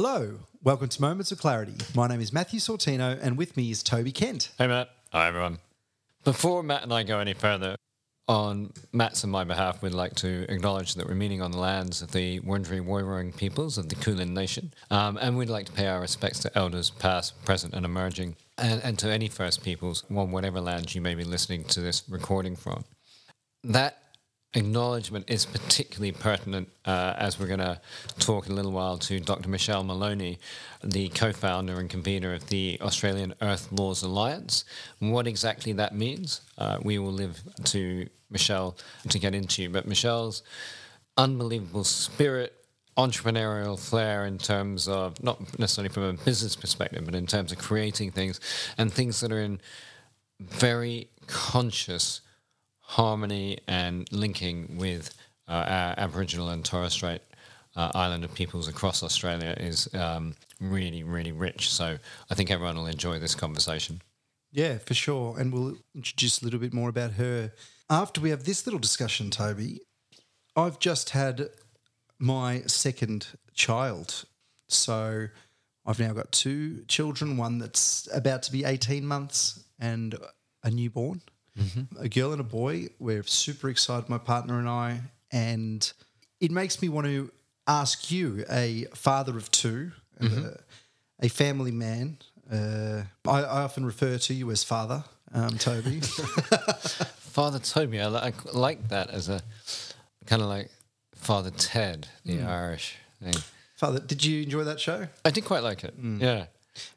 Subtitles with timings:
[0.00, 1.74] Hello, welcome to Moments of Clarity.
[1.92, 4.52] My name is Matthew Sortino, and with me is Toby Kent.
[4.56, 4.90] Hey, Matt.
[5.10, 5.58] Hi, everyone.
[6.22, 7.74] Before Matt and I go any further,
[8.28, 12.00] on Matt's and my behalf, we'd like to acknowledge that we're meeting on the lands
[12.00, 15.88] of the Wurundjeri Woiwurrung peoples of the Kulin Nation, um, and we'd like to pay
[15.88, 20.30] our respects to elders past, present, and emerging, and, and to any First Peoples on
[20.30, 22.84] whatever land you may be listening to this recording from.
[23.64, 23.98] That
[24.54, 27.80] acknowledgement is particularly pertinent uh, as we're going to
[28.18, 29.48] talk in a little while to Dr.
[29.48, 30.38] Michelle Maloney,
[30.82, 34.64] the co founder and convener of the Australian Earth Laws Alliance.
[35.00, 38.76] What exactly that means, uh, we will live to Michelle
[39.08, 39.68] to get into.
[39.68, 40.42] But Michelle's
[41.16, 42.54] unbelievable spirit,
[42.96, 47.58] entrepreneurial flair in terms of not necessarily from a business perspective, but in terms of
[47.58, 48.40] creating things
[48.78, 49.60] and things that are in
[50.40, 52.22] very conscious
[52.88, 55.14] harmony and linking with
[55.46, 57.20] uh, our Aboriginal and Torres Strait
[57.76, 61.70] uh, Islander peoples across Australia is um, really, really rich.
[61.70, 61.98] So
[62.30, 64.00] I think everyone will enjoy this conversation.
[64.50, 65.38] Yeah, for sure.
[65.38, 67.52] And we'll introduce a little bit more about her.
[67.90, 69.82] After we have this little discussion, Toby,
[70.56, 71.50] I've just had
[72.18, 74.24] my second child.
[74.68, 75.26] So
[75.84, 80.16] I've now got two children, one that's about to be 18 months and
[80.64, 81.20] a newborn
[81.58, 82.02] mm-hmm.
[82.02, 82.88] a girl and a boy.
[82.98, 85.00] We're super excited, my partner and I,
[85.32, 85.90] and
[86.40, 87.30] it makes me want to
[87.66, 90.46] ask you, a father of 2 mm-hmm.
[90.46, 90.50] uh,
[91.20, 92.18] a family man.
[92.50, 96.00] Uh, I, I, often refer to you as father, um, Toby.
[96.00, 99.42] father Toby, I like, like that as a
[100.24, 100.70] kind of like
[101.14, 102.46] Father Ted, the mm.
[102.46, 103.34] Irish thing.
[103.74, 105.08] Father, did you enjoy that show?
[105.24, 106.00] I did quite like it.
[106.00, 106.22] Mm.
[106.22, 106.46] Yeah.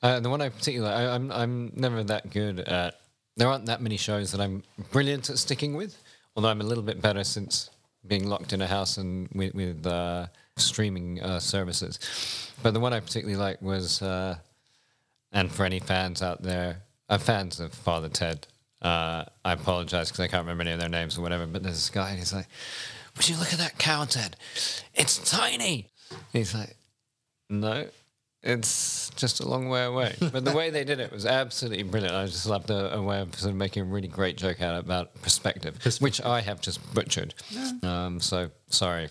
[0.02, 3.01] Uh, the one I particularly, I, I'm I'm never that good at
[3.38, 6.02] there aren't that many shows that I'm brilliant at sticking with,
[6.36, 7.70] although I'm a little bit better since
[8.08, 10.28] being locked in a house and with, with uh,
[10.58, 12.00] streaming uh, services.
[12.64, 14.38] But the one I particularly like was, uh,
[15.32, 18.48] and for any fans out there, uh, fans of Father Ted,
[18.82, 21.76] uh, I apologize because I can't remember any of their names or whatever, but there's
[21.76, 22.48] this guy and he's like,
[23.16, 24.36] Would you look at that cow, Ted?
[24.94, 25.88] It's tiny.
[26.10, 26.76] And he's like,
[27.50, 27.88] No,
[28.44, 30.16] it's just a long way away.
[30.32, 32.16] But the way they did it was absolutely brilliant.
[32.16, 34.80] I just loved a, a way of sort of making a really great joke out
[34.80, 36.02] about perspective, perspective.
[36.02, 37.34] which I have just butchered.
[37.50, 37.72] Yeah.
[37.84, 39.10] Um, so sorry,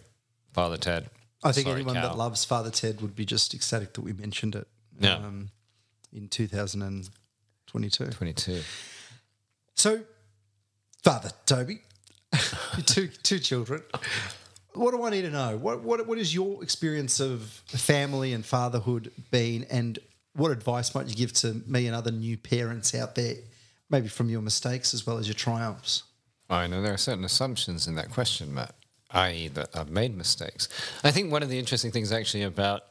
[0.52, 1.08] Father Ted.
[1.42, 2.08] I think sorry, anyone Cal.
[2.08, 4.66] that loves Father Ted would be just ecstatic that we mentioned it.
[4.98, 5.14] Yeah.
[5.14, 5.50] Um,
[6.12, 8.06] in 2022.
[8.06, 8.60] 22.
[9.74, 10.00] So,
[11.02, 11.80] Father Toby,
[12.86, 13.82] two two children.
[14.74, 15.56] What do I need to know?
[15.56, 19.98] What, what, what is your experience of family and fatherhood been, and
[20.34, 23.34] what advice might you give to me and other new parents out there,
[23.88, 26.04] maybe from your mistakes as well as your triumphs?
[26.48, 28.74] I know there are certain assumptions in that question, Matt,
[29.10, 30.68] i.e., that I've made mistakes.
[31.04, 32.82] I think one of the interesting things actually about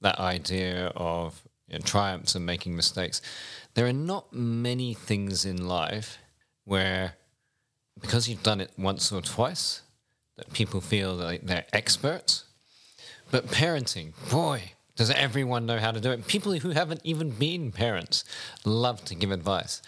[0.00, 3.22] that idea of you know, triumphs and making mistakes,
[3.74, 6.18] there are not many things in life
[6.64, 7.14] where,
[8.00, 9.82] because you've done it once or twice,
[10.36, 12.44] that people feel like they're experts.
[13.30, 16.26] But parenting, boy, does everyone know how to do it?
[16.26, 18.24] People who haven't even been parents
[18.64, 19.82] love to give advice.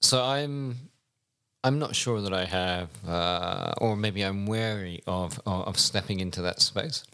[0.00, 0.76] So I'm,
[1.64, 6.42] I'm not sure that I have, uh, or maybe I'm wary of, of stepping into
[6.42, 7.04] that space.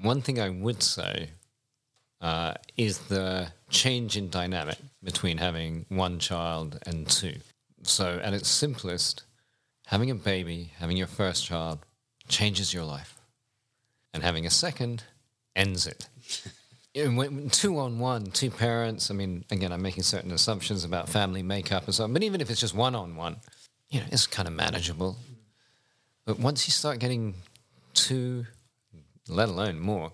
[0.00, 1.30] One thing I would say
[2.20, 7.36] uh, is the change in dynamic between having one child and two.
[7.82, 9.22] So, at its simplest,
[9.86, 11.78] having a baby, having your first child,
[12.28, 13.14] changes your life.
[14.14, 15.04] And having a second
[15.54, 16.08] ends it.
[16.94, 21.84] two on one, two parents, I mean, again, I'm making certain assumptions about family makeup
[21.84, 23.36] and so on, but even if it's just one on one,
[23.90, 25.16] you know, it's kind of manageable.
[26.24, 27.34] But once you start getting
[27.94, 28.46] two,
[29.28, 30.12] let alone more,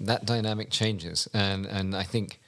[0.00, 1.28] that dynamic changes.
[1.34, 2.40] And, and I think,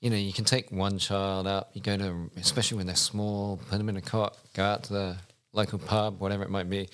[0.00, 3.58] you know, you can take one child out, you go to, especially when they're small,
[3.68, 5.16] put them in a cot, go out to the
[5.52, 6.88] local pub, whatever it might be,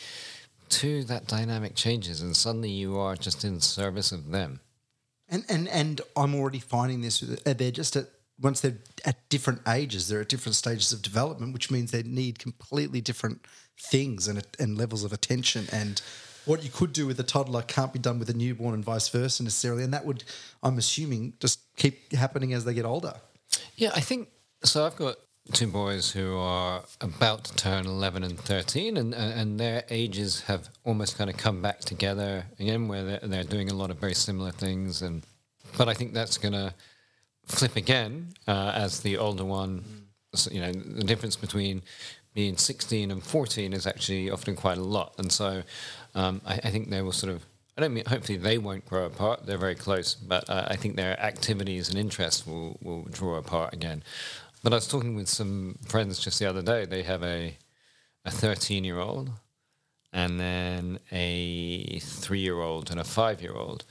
[0.68, 4.60] two, that dynamic changes, and suddenly you are just in service of them.
[5.28, 7.22] And and and I'm already finding this.
[7.22, 8.06] Uh, they're just at
[8.40, 12.38] once they're at different ages, they're at different stages of development, which means they need
[12.38, 13.44] completely different
[13.78, 15.66] things and and levels of attention.
[15.72, 16.00] And
[16.44, 19.08] what you could do with a toddler can't be done with a newborn, and vice
[19.08, 19.82] versa necessarily.
[19.82, 20.24] And that would,
[20.62, 23.14] I'm assuming, just keep happening as they get older.
[23.74, 24.28] Yeah, I think
[24.62, 24.86] so.
[24.86, 25.16] I've got
[25.52, 30.68] two boys who are about to turn 11 and 13 and, and their ages have
[30.84, 34.14] almost kind of come back together again where they're, they're doing a lot of very
[34.14, 35.22] similar things and
[35.78, 36.74] but i think that's going to
[37.44, 39.84] flip again uh, as the older one
[40.50, 41.80] you know the difference between
[42.34, 45.62] being 16 and 14 is actually often quite a lot and so
[46.14, 47.44] um, I, I, think they will sort of
[47.78, 49.44] I don't mean hopefully they won't grow apart.
[49.44, 53.74] They're very close, but uh, I think their activities and interests will will draw apart
[53.74, 54.02] again.
[54.66, 56.86] But I was talking with some friends just the other day.
[56.86, 57.56] They have a
[58.24, 59.30] a 13 year old
[60.12, 63.84] and then a three year old and a five year old.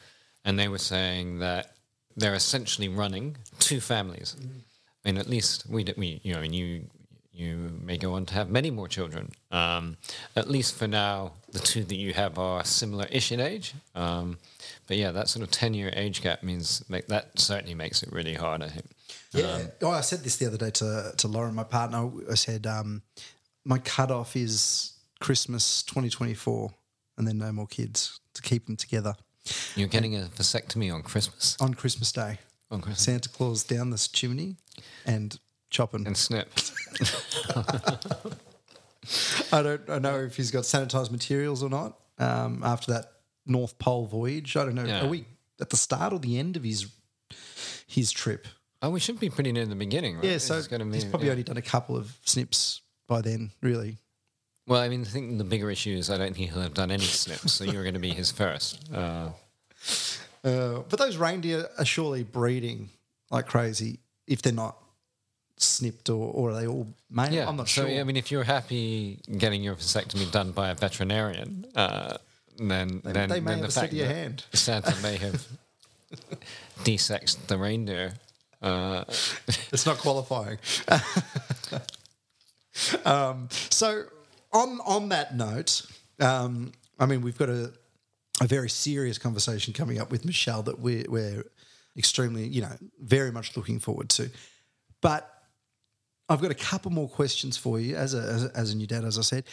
[0.43, 1.77] And they were saying that
[2.17, 4.35] they're essentially running two families.
[4.37, 6.87] I mean, at least we, we you know, and you,
[7.31, 9.31] you may go on to have many more children.
[9.51, 9.95] Um,
[10.35, 13.75] at least for now, the two that you have are similar-ish in age.
[13.95, 14.39] Um,
[14.87, 18.33] but yeah, that sort of ten-year age gap means like, that certainly makes it really
[18.33, 18.61] hard.
[18.61, 18.87] I think.
[19.35, 19.67] Yeah.
[19.81, 22.09] oh, I said this the other day to to Lauren, my partner.
[22.31, 23.01] I said um,
[23.63, 26.71] my cutoff is Christmas 2024,
[27.17, 29.15] and then no more kids to keep them together
[29.75, 31.57] You're getting a vasectomy on Christmas.
[31.59, 32.39] on Christmas Day.
[32.71, 33.01] On Christmas.
[33.03, 34.57] Santa Claus down this chimney
[35.05, 35.39] and
[35.69, 36.05] chopping.
[36.07, 36.49] And snip.
[39.51, 41.99] I don't I know if he's got sanitized materials or not.
[42.17, 43.11] Um, after that
[43.45, 44.85] North Pole voyage, I don't know.
[44.85, 45.05] Yeah.
[45.05, 45.25] Are we
[45.61, 46.87] at the start or the end of his
[47.87, 48.47] his trip?
[48.85, 50.23] Oh, we should be pretty near the beginning, right?
[50.23, 51.31] Yeah, so is gonna be- he's probably yeah.
[51.31, 53.49] only done a couple of snips by then.
[53.61, 53.97] Really,
[54.67, 56.91] Well, I mean, I think the bigger issue is I don't think he'll have done
[56.91, 58.87] any snips, so you're going to be his first.
[58.93, 59.29] Uh,
[60.43, 62.89] uh, but those reindeer are surely breeding
[63.31, 64.77] like crazy if they're not
[65.57, 67.33] snipped or, or are they all male?
[67.33, 67.99] yeah, I'm not so, sure.
[67.99, 72.17] I mean, if you're happy getting your vasectomy done by a veterinarian, uh,
[72.59, 74.43] then They- then, they may then have the fact that hand.
[74.53, 75.47] Santa may have
[76.83, 78.13] desexed the reindeer.
[78.65, 79.03] Uh,
[79.71, 80.57] it's not qualifying.
[83.05, 84.05] um, so
[84.51, 85.83] on on that note,
[86.19, 87.71] um, I mean we've got a
[88.41, 91.45] a very serious conversation coming up with Michelle that we're we're
[91.95, 94.29] extremely you know very much looking forward to,
[95.01, 95.31] but.
[96.27, 98.87] I've got a couple more questions for you as a, as a as a new
[98.87, 99.43] dad, as I said.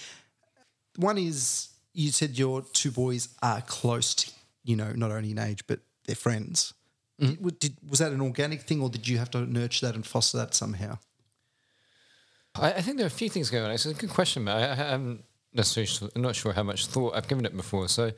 [0.97, 4.33] One is you said your two boys are close, to,
[4.65, 6.73] you know, not only in age but they're friends.
[7.23, 7.43] Mm.
[7.43, 10.05] Did, did, was that an organic thing, or did you have to nurture that and
[10.05, 10.99] foster that somehow?
[12.55, 13.71] I, I think there are a few things going on.
[13.71, 16.13] It's a good question, but I, I haven't necessarily.
[16.17, 17.89] I'm not sure how much thought I've given it before.
[17.89, 18.11] So,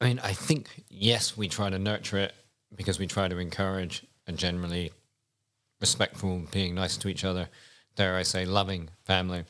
[0.00, 2.32] I mean, I think yes, we try to nurture it
[2.74, 4.90] because we try to encourage a generally
[5.80, 7.48] respectful, being nice to each other,
[7.96, 9.44] dare I say, loving family.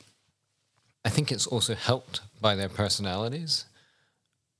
[1.04, 3.66] I think it's also helped by their personalities.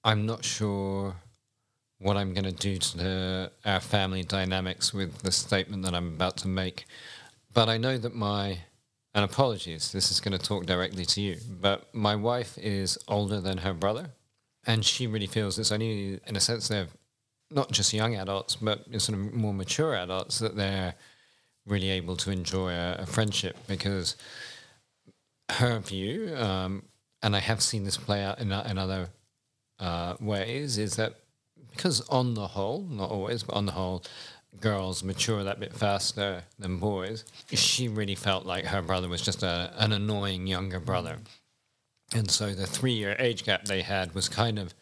[0.04, 1.16] I'm not sure
[1.98, 6.36] what I'm going to do to our family dynamics with the statement that I'm about
[6.38, 6.84] to make.
[7.52, 8.58] But I know that my,
[9.14, 13.40] and apologies, this is going to talk directly to you, but my wife is older
[13.40, 14.10] than her brother.
[14.66, 16.88] And she really feels it's only, in a sense, they're
[17.50, 20.94] not just young adults, but sort of more mature adults that they're
[21.66, 24.16] really able to enjoy a, a friendship because
[25.50, 26.82] her view, um,
[27.22, 29.08] and I have seen this play out in, in other
[29.78, 31.14] uh, ways, is that
[31.74, 34.04] because on the whole, not always, but on the whole,
[34.60, 37.24] girls mature that bit faster than boys.
[37.52, 41.18] She really felt like her brother was just a, an annoying younger brother.
[42.14, 44.74] And so the three year age gap they had was kind of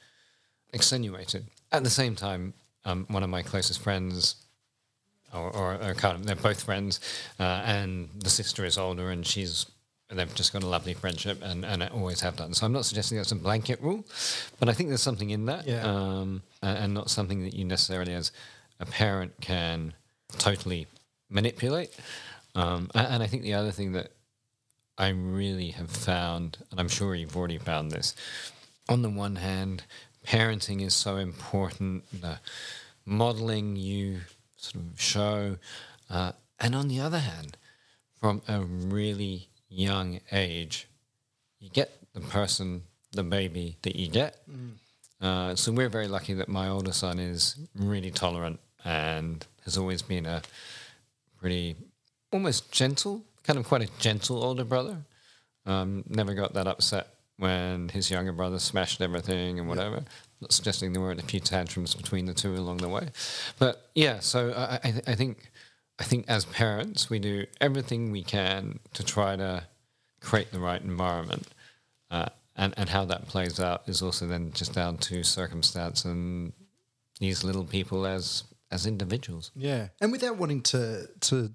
[0.72, 1.46] extenuated.
[1.70, 4.36] At the same time, um, one of my closest friends,
[5.32, 7.00] or, or, or kind of, they're both friends,
[7.40, 9.66] uh, and the sister is older and she's
[10.14, 12.54] they've just got a lovely friendship and, and always have done.
[12.54, 14.04] So I'm not suggesting that's a blanket rule,
[14.58, 15.82] but I think there's something in that, Yeah.
[15.84, 18.32] um, and, and not something that you necessarily as
[18.80, 19.94] a parent can
[20.38, 20.86] totally
[21.30, 21.90] manipulate.
[22.54, 24.12] Um, a- and I think the other thing that
[24.98, 28.14] I really have found, and I'm sure you've already found this,
[28.88, 29.84] on the one hand,
[30.26, 32.38] parenting is so important, the
[33.04, 34.20] modeling you
[34.56, 35.56] sort of show,
[36.10, 37.56] uh, and on the other hand,
[38.20, 40.88] from a really young age,
[41.58, 44.36] you get the person, the baby that you get.
[45.20, 50.02] Uh, so we're very lucky that my older son is really tolerant and has always
[50.02, 50.42] been a
[51.40, 51.76] pretty
[52.32, 54.98] almost gentle, kind of quite a gentle older brother.
[55.64, 60.02] Um, never got that upset when his younger brother smashed everything and whatever.
[60.40, 63.10] Not suggesting there weren't a few tantrums between the two along the way,
[63.60, 64.18] but yeah.
[64.18, 65.51] So I, I, I think
[65.98, 69.64] I think as parents we do everything we can to try to
[70.20, 71.48] create the right environment.
[72.10, 76.52] Uh, and, and how that plays out is also then just down to circumstance and
[77.18, 79.50] these little people as as individuals.
[79.54, 81.54] Yeah, and without wanting to to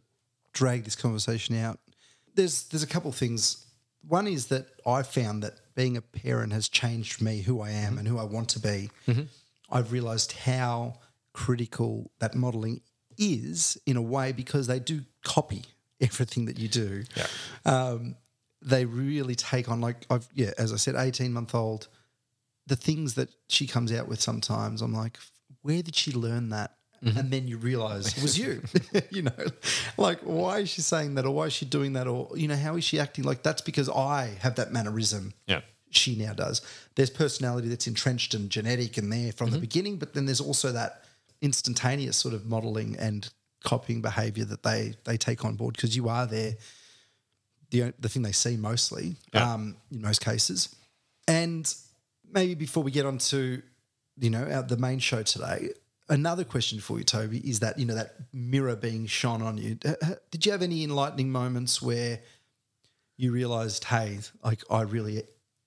[0.53, 1.79] drag this conversation out,
[2.36, 3.65] there's there's a couple of things.
[4.08, 7.98] One is that I found that being a parent has changed me, who I am,
[7.98, 8.89] and who I want to be.
[9.70, 11.00] I've realised how
[11.34, 12.82] critical that modelling
[13.18, 15.64] is in a way because they do copy
[16.02, 17.04] everything that you do.
[17.16, 17.28] Yeah.
[17.66, 18.16] Um,
[18.62, 21.88] they really take on like I've yeah, as I said, eighteen month old
[22.68, 25.18] the things that she comes out with sometimes, I'm like,
[25.62, 26.74] where did she learn that?
[27.16, 28.62] And then you realize it was you.
[29.12, 29.46] you know,
[29.98, 31.26] like, why is she saying that?
[31.26, 32.08] Or why is she doing that?
[32.08, 33.24] Or, you know, how is she acting?
[33.24, 35.34] Like, that's because I have that mannerism.
[35.46, 35.62] Yeah.
[35.92, 36.62] She now does.
[36.96, 40.72] There's personality that's entrenched and genetic and there from the beginning, but then there's also
[40.74, 41.04] that
[41.41, 43.29] instantaneous sort of modeling and
[43.63, 46.56] copying behavior that they they take on board because you are there
[47.72, 49.53] the the thing they see mostly Yeah.
[49.53, 50.74] um, in most cases.
[51.27, 51.74] And
[52.32, 53.62] maybe before we get on to
[54.20, 55.70] you know our, the main show today,
[56.10, 59.75] another question for you, Toby, is that you know that mirror being shone on you.
[60.32, 62.20] Did you have any enlightening moments where
[63.17, 65.24] you realised, hey, like I really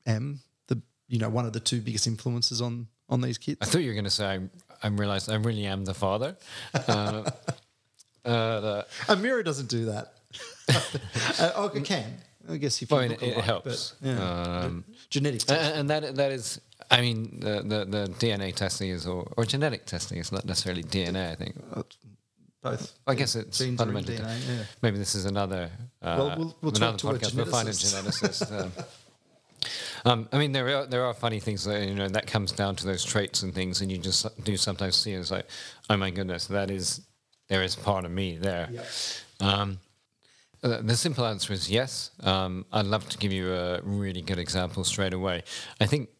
[0.06, 3.58] am the you know one of the two biggest influences on on these kids?
[3.60, 4.40] I thought you were going to say,
[4.82, 6.36] I'm, realized I really am the father.
[6.74, 6.78] Uh,
[8.24, 10.14] uh, the- A mirror doesn't do that.
[11.40, 12.18] uh, oh, can.
[12.48, 13.94] I guess if you well, it, it helps.
[14.00, 14.60] but, yeah.
[14.64, 15.44] Um, Genetics.
[15.50, 16.60] and, and that that is,
[16.90, 20.82] I mean, the, the, the DNA testing is, or, or genetic testing is not necessarily
[20.82, 21.54] DNA, I think.
[22.62, 22.92] both.
[23.06, 23.88] I guess it's Genes in.
[23.88, 24.62] DNA, yeah.
[24.82, 25.70] Maybe this is another.
[26.02, 27.34] Uh, Well, we'll- we'll another talk to a podcast.
[27.34, 28.70] We'll find a geneticist.
[30.04, 32.52] um, um, I mean, there are there are funny things that you know that comes
[32.52, 35.46] down to those traits and things, and you just do sometimes see it's like,
[35.88, 37.00] oh my goodness, that is
[37.48, 38.68] there is part of me there.
[39.40, 39.78] Um,
[40.62, 42.10] uh, the simple answer is yes.
[42.20, 45.42] Um, I'd love to give you a really good example straight away.
[45.80, 46.10] I think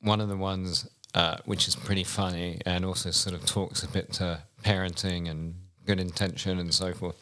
[0.00, 3.88] one of the ones uh, which is pretty funny and also sort of talks a
[3.88, 7.16] bit to parenting and good intention and so forth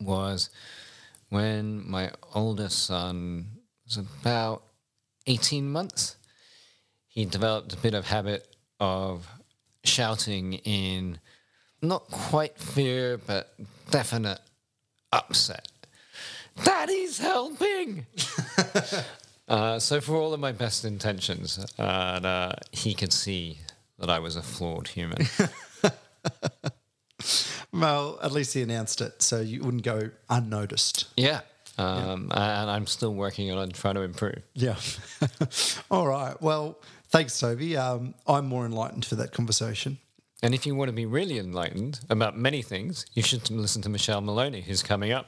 [0.00, 0.48] was
[1.28, 3.51] when my oldest son
[3.96, 4.62] was about
[5.26, 6.16] 18 months.
[7.08, 8.46] He developed a bit of habit
[8.80, 9.26] of
[9.84, 11.18] shouting in
[11.82, 13.54] not quite fear, but
[13.90, 14.40] definite
[15.12, 15.68] upset.
[16.64, 18.06] Daddy's helping!
[19.48, 23.58] Uh, so, for all of my best intentions, and, uh, he could see
[23.98, 25.26] that I was a flawed human.
[27.72, 31.06] Well, at least he announced it, so you wouldn't go unnoticed.
[31.16, 31.40] yeah.
[31.78, 34.42] Um, And I'm still working on trying to improve.
[34.54, 34.76] Yeah.
[35.90, 36.40] All right.
[36.42, 36.78] Well,
[37.10, 37.76] thanks, Toby.
[37.76, 39.98] Um, I'm more enlightened for that conversation.
[40.44, 43.88] And if you want to be really enlightened about many things, you should listen to
[43.88, 45.26] Michelle Maloney, who's coming up.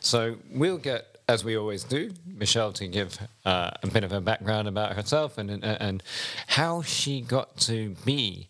[0.00, 4.22] So we'll get, as we always do, Michelle to give uh, a bit of a
[4.22, 6.02] background about herself and, and and
[6.46, 8.48] how she got to be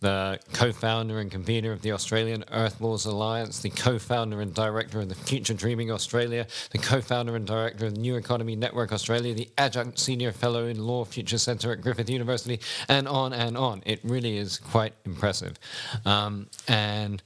[0.00, 5.08] the co-founder and convener of the Australian Earth Laws Alliance, the co-founder and director of
[5.08, 9.48] the Future Dreaming Australia, the co-founder and director of the New Economy Network Australia, the
[9.56, 13.82] adjunct senior fellow in Law Future Centre at Griffith University, and on and on.
[13.86, 15.58] It really is quite impressive.
[16.04, 17.22] Um, and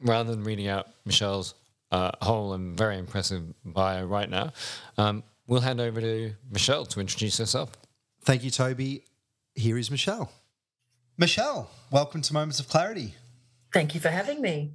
[0.00, 1.54] rather than reading out Michelle's
[1.92, 4.52] uh, whole and very impressive bio right now,
[4.96, 7.72] um, we'll hand over to Michelle to introduce herself.
[8.22, 9.04] Thank you, Toby.
[9.54, 10.32] Here is Michelle.
[11.16, 13.14] Michelle, welcome to Moments of Clarity.
[13.72, 14.72] Thank you for having me.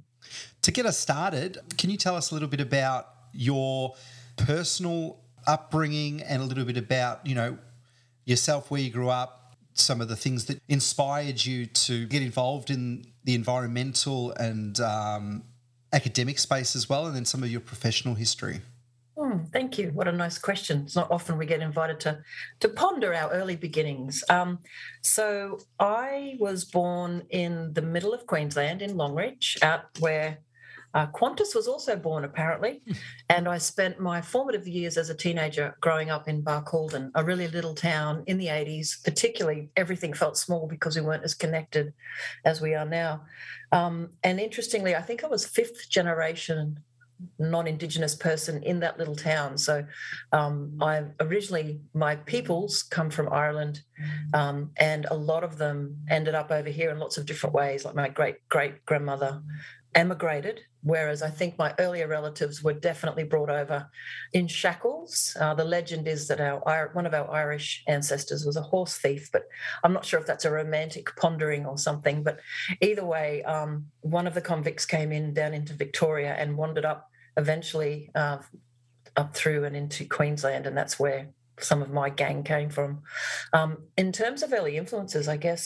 [0.62, 3.94] To get us started, can you tell us a little bit about your
[4.38, 7.58] personal upbringing and a little bit about, you know,
[8.24, 12.70] yourself, where you grew up, some of the things that inspired you to get involved
[12.70, 15.42] in the environmental and um,
[15.92, 18.62] academic space as well, and then some of your professional history?
[19.20, 19.90] Hmm, thank you.
[19.92, 20.84] What a nice question.
[20.86, 22.22] It's not often we get invited to
[22.60, 24.24] to ponder our early beginnings.
[24.30, 24.60] Um,
[25.02, 30.38] so I was born in the middle of Queensland in Longreach, out where
[30.94, 32.80] uh, Qantas was also born, apparently.
[33.28, 37.46] and I spent my formative years as a teenager growing up in Barcaldine, a really
[37.46, 39.04] little town in the 80s.
[39.04, 41.92] Particularly, everything felt small because we weren't as connected
[42.46, 43.24] as we are now.
[43.70, 46.80] Um, and interestingly, I think I was fifth generation
[47.38, 49.58] non-indigenous person in that little town.
[49.58, 49.84] So
[50.32, 53.80] um, i originally my peoples come from ireland
[54.34, 57.84] um, and a lot of them ended up over here in lots of different ways
[57.84, 59.42] like my great great grandmother
[59.94, 63.88] emigrated whereas i think my earlier relatives were definitely brought over
[64.32, 65.36] in shackles.
[65.40, 69.28] Uh, the legend is that our one of our irish ancestors was a horse thief
[69.32, 69.42] but
[69.82, 72.38] i'm not sure if that's a romantic pondering or something but
[72.80, 77.09] either way um, one of the convicts came in down into victoria and wandered up
[77.40, 78.38] eventually uh,
[79.16, 81.28] up through and into Queensland, and that's where
[81.58, 83.02] some of my gang came from.
[83.52, 85.62] Um, in terms of early influences, I guess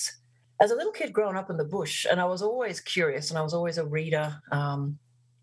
[0.60, 3.38] as a little kid growing up in the bush, and I was always curious, and
[3.38, 4.40] I was always a reader.
[4.50, 4.98] Um,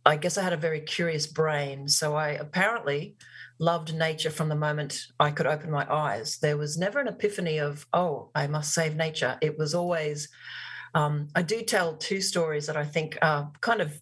[0.06, 3.16] I guess I had a very curious brain, so I apparently
[3.60, 6.40] loved nature from the moment I could open my eyes.
[6.42, 9.38] There was never an epiphany of, oh, I must save nature.
[9.42, 10.30] It was always,
[10.96, 14.02] um, I do tell two stories that I think are kind of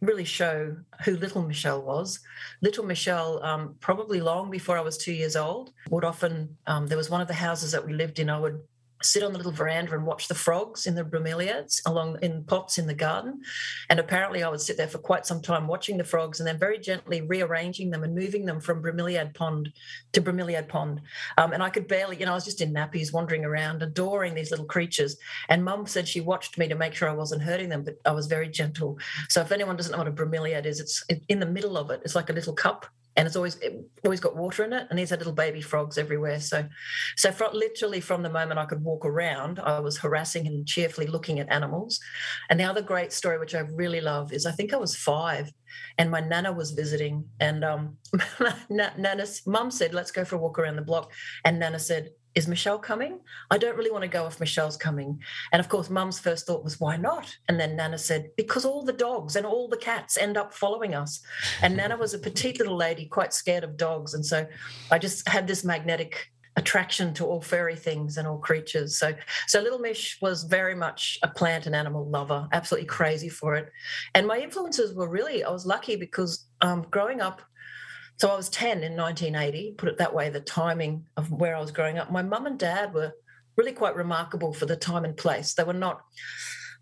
[0.00, 2.20] really show who little Michelle was.
[2.62, 6.98] Little Michelle, um, probably long before I was two years old, would often, um, there
[6.98, 8.60] was one of the houses that we lived in, I would
[9.02, 12.78] sit on the little veranda and watch the frogs in the bromeliads along in pots
[12.78, 13.40] in the garden.
[13.88, 16.58] And apparently, I would sit there for quite some time watching the frogs and then
[16.58, 19.70] very gently rearranging them and moving them from bromeliad pond
[20.12, 21.00] to bromeliad pond.
[21.38, 24.34] Um, and I could barely, you know, I was just in nappies wandering around, adoring
[24.34, 25.16] these little creatures.
[25.48, 28.12] And mum said she watched me to make sure I wasn't hurting them, but I
[28.12, 28.98] was very gentle.
[29.28, 32.02] So if anyone doesn't know what a bromeliad is, it's in the middle of it.
[32.04, 33.74] It's like a little cup and it's always it
[34.04, 36.40] always got water in it and these had little baby frogs everywhere.
[36.40, 36.68] So
[37.16, 41.06] so from, literally from the moment i could walk around i was harassing and cheerfully
[41.06, 42.00] looking at animals.
[42.48, 45.50] And the other great story which i really love is i think i was five
[45.98, 47.96] and my nana was visiting and um
[48.70, 51.12] nana's mum said let's go for a walk around the block
[51.44, 53.20] and nana said is Michelle coming?
[53.50, 55.20] I don't really want to go if Michelle's coming.
[55.52, 57.36] And of course, mum's first thought was, why not?
[57.48, 60.94] And then Nana said, because all the dogs and all the cats end up following
[60.94, 61.20] us.
[61.62, 64.14] And Nana was a petite little lady, quite scared of dogs.
[64.14, 64.46] And so
[64.90, 68.98] I just had this magnetic attraction to all furry things and all creatures.
[68.98, 69.14] So
[69.46, 73.70] so little Mish was very much a plant and animal lover, absolutely crazy for it.
[74.14, 77.42] And my influences were really, I was lucky because um, growing up
[78.20, 81.60] so I was 10 in 1980, put it that way, the timing of where I
[81.60, 82.12] was growing up.
[82.12, 83.14] My mum and dad were
[83.56, 85.54] really quite remarkable for the time and place.
[85.54, 86.02] They were not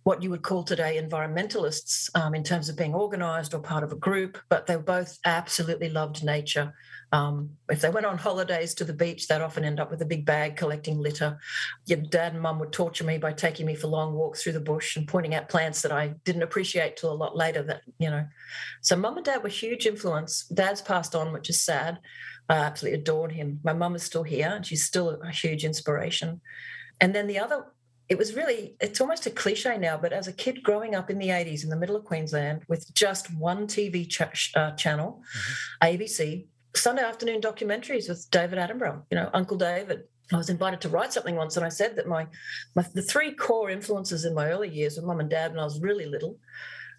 [0.09, 3.93] what you would call today environmentalists um, in terms of being organized or part of
[3.93, 6.73] a group, but they both absolutely loved nature
[7.11, 10.07] um, if they went on holidays to the beach, they'd often end up with a
[10.07, 11.39] big bag collecting litter.
[11.87, 14.61] Your dad and mum would torture me by taking me for long walks through the
[14.61, 17.63] bush and pointing out plants that I didn't appreciate till a lot later.
[17.63, 18.27] That you know,
[18.83, 20.45] so mum and dad were huge influence.
[20.53, 21.99] Dad's passed on, which is sad.
[22.51, 23.61] I absolutely adored him.
[23.63, 26.43] My mum is still here, and she's still a huge inspiration.
[27.01, 27.65] And then the other
[28.09, 31.19] it was really it's almost a cliche now but as a kid growing up in
[31.19, 35.23] the 80s in the middle of queensland with just one tv ch- uh, channel
[35.83, 36.03] mm-hmm.
[36.03, 36.47] abc
[36.79, 40.05] Sunday afternoon documentaries with David Attenborough, you know, Uncle David.
[40.33, 42.27] I was invited to write something once, and I said that my,
[42.77, 45.65] my the three core influences in my early years were mum and dad when I
[45.65, 46.37] was really little,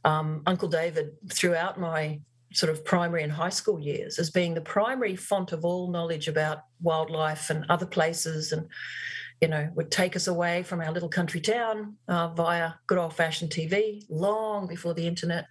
[0.03, 2.19] um, Uncle David throughout my
[2.51, 6.27] sort of primary and high school years as being the primary font of all knowledge
[6.27, 8.67] about wildlife and other places and
[9.41, 13.13] you know would take us away from our little country town uh, via good old
[13.13, 15.45] fashioned tv long before the internet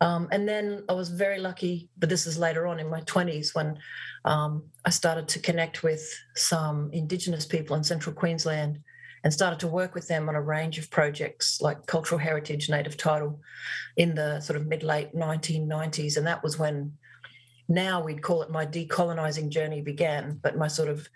[0.00, 3.54] um, and then I was very lucky, but this is later on in my 20s
[3.54, 3.78] when
[4.24, 6.02] um, I started to connect with
[6.34, 8.78] some Indigenous people in central Queensland
[9.22, 12.96] and started to work with them on a range of projects like cultural heritage, native
[12.96, 13.40] title
[13.98, 16.16] in the sort of mid late 1990s.
[16.16, 16.94] And that was when
[17.68, 21.06] now we'd call it my decolonizing journey began, but my sort of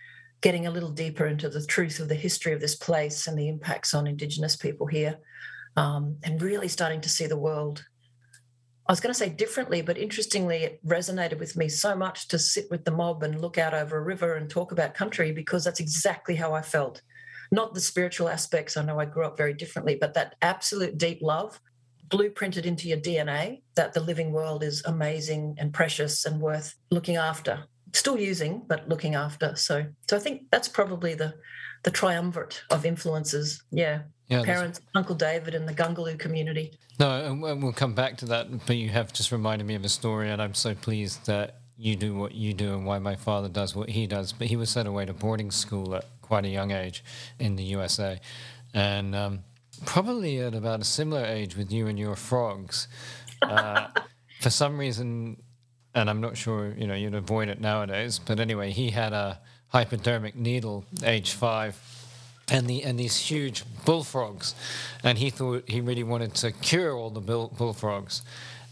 [0.44, 3.48] getting a little deeper into the truth of the history of this place and the
[3.48, 5.16] impacts on Indigenous people here.
[5.76, 7.82] Um, and really starting to see the world
[8.86, 12.38] I was going to say differently, but interestingly, it resonated with me so much to
[12.38, 15.64] sit with the mob and look out over a river and talk about country because
[15.64, 17.00] that's exactly how I felt.
[17.50, 21.22] Not the spiritual aspects, I know I grew up very differently, but that absolute deep
[21.22, 21.58] love
[22.08, 27.16] blueprinted into your DNA that the living world is amazing and precious and worth looking
[27.16, 27.64] after.
[27.94, 29.56] Still using, but looking after.
[29.56, 31.34] So, so I think that's probably the
[31.84, 33.62] the triumvirate of influences.
[33.70, 36.72] Yeah yeah, parents, Uncle David, and the Gangulu community.
[36.98, 38.66] No, and we'll come back to that.
[38.66, 41.96] But you have just reminded me of a story, and I'm so pleased that you
[41.96, 44.32] do what you do and why my father does what he does.
[44.32, 47.04] But he was sent away to boarding school at quite a young age
[47.38, 48.18] in the USA,
[48.72, 49.44] and um,
[49.84, 52.88] probably at about a similar age with you and your frogs.
[53.42, 53.88] Uh,
[54.40, 55.36] for some reason,
[55.94, 58.18] and I'm not sure, you know, you'd avoid it nowadays.
[58.18, 61.78] But anyway, he had a hypodermic needle, age five
[62.50, 64.54] and the and these huge bullfrogs,
[65.02, 68.22] and he thought he really wanted to cure all the bull, bullfrogs,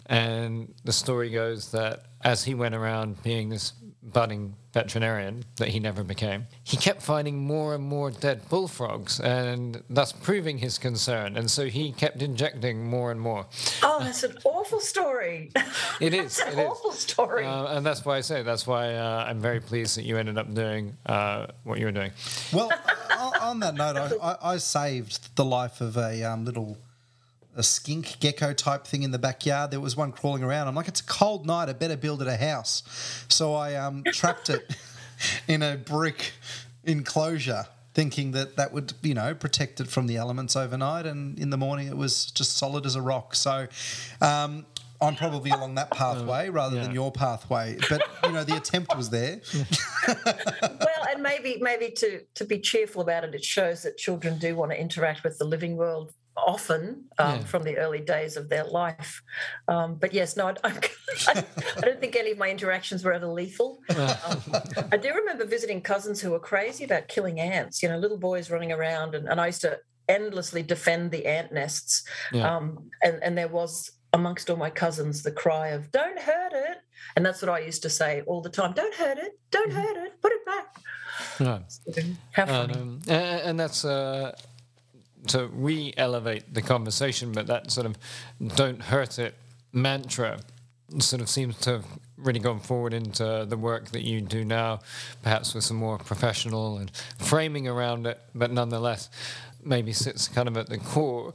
[0.06, 5.78] and the story goes that as he went around being this budding veterinarian that he
[5.78, 11.36] never became, he kept finding more and more dead bullfrogs and thus proving his concern.
[11.36, 13.46] And so he kept injecting more and more.
[13.82, 15.50] Oh, that's an awful story.
[16.00, 16.38] It is.
[16.46, 16.98] an it awful is.
[16.98, 17.44] story.
[17.44, 20.38] Uh, and that's why I say, that's why uh, I'm very pleased that you ended
[20.38, 22.10] up doing uh, what you were doing.
[22.52, 22.70] Well,
[23.40, 26.76] on that note, I, I, I, saved the life of a um, little
[27.56, 29.70] a skink gecko type thing in the backyard.
[29.70, 30.68] There was one crawling around.
[30.68, 31.68] I'm like, it's a cold night.
[31.68, 32.82] I better build it a house.
[33.28, 34.76] So I um, trapped it
[35.46, 36.32] in a brick
[36.84, 41.06] enclosure, thinking that that would, you know, protect it from the elements overnight.
[41.06, 43.34] And in the morning, it was just solid as a rock.
[43.34, 43.66] So
[44.22, 44.64] um,
[45.02, 46.84] I'm probably along that pathway rather yeah.
[46.84, 47.76] than your pathway.
[47.90, 49.40] But you know, the attempt was there.
[50.08, 54.56] well, and maybe maybe to to be cheerful about it, it shows that children do
[54.56, 57.44] want to interact with the living world often um, yeah.
[57.44, 59.22] from the early days of their life.
[59.68, 60.54] Um, but yes, no, I,
[61.28, 61.44] I,
[61.76, 63.80] I, don't think any of my interactions were ever lethal.
[63.90, 64.40] Um,
[64.90, 68.50] I do remember visiting cousins who were crazy about killing ants, you know, little boys
[68.50, 72.04] running around, and, and I used to endlessly defend the ant nests.
[72.32, 72.56] Yeah.
[72.56, 76.78] Um, and, and there was amongst all my cousins the cry of, don't hurt it.
[77.16, 79.80] And that's what I used to say all the time don't hurt it, don't mm-hmm.
[79.80, 80.76] hurt it, put it back.
[81.40, 81.62] Right.
[82.32, 82.74] How funny.
[82.74, 83.84] Um, and, and that's.
[83.84, 84.32] Uh,
[85.28, 87.96] to re-elevate the conversation, but that sort of
[88.56, 89.34] "don't hurt it"
[89.72, 90.40] mantra
[90.98, 94.80] sort of seems to have really gone forward into the work that you do now,
[95.22, 99.08] perhaps with some more professional and framing around it, but nonetheless
[99.64, 101.32] maybe sits kind of at the core.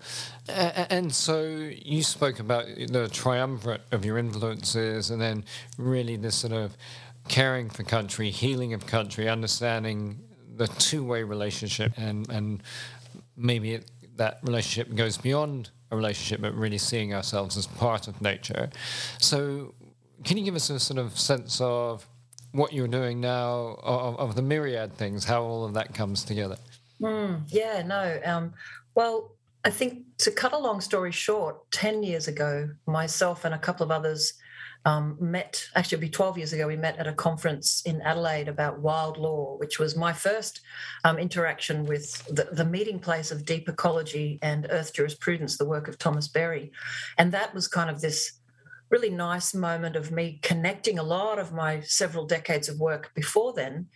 [0.47, 5.45] And so you spoke about the triumvirate of your influences and then
[5.77, 6.75] really this sort of
[7.29, 10.19] caring for country, healing of country, understanding
[10.55, 12.63] the two way relationship and, and
[13.37, 18.21] maybe it, that relationship goes beyond a relationship, but really seeing ourselves as part of
[18.21, 18.69] nature.
[19.19, 19.73] So,
[20.23, 22.07] can you give us a sort of sense of
[22.51, 26.57] what you're doing now, of, of the myriad things, how all of that comes together?
[26.99, 28.19] Mm, yeah, no.
[28.25, 28.53] Um,
[28.95, 29.31] well,
[29.63, 33.83] I think to cut a long story short, 10 years ago, myself and a couple
[33.83, 34.33] of others
[34.85, 38.47] um, met, actually, it'd be 12 years ago, we met at a conference in Adelaide
[38.47, 40.61] about wild law, which was my first
[41.03, 45.87] um, interaction with the, the, meeting place of deep ecology and earth jurisprudence, the work
[45.87, 46.71] of Thomas Berry.
[47.17, 48.39] And that was kind of this
[48.89, 53.53] really nice moment of me connecting a lot of my several decades of work before
[53.53, 53.87] then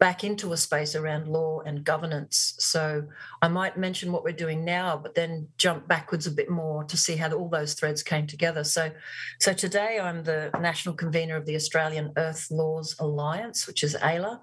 [0.00, 2.54] back into a space around law and governance.
[2.58, 3.04] So
[3.42, 6.96] I might mention what we're doing now, but then jump backwards a bit more to
[6.96, 8.64] see how all those threads came together.
[8.64, 8.90] So,
[9.38, 14.40] so today I'm the national convener of the Australian Earth Laws Alliance, which is AELA.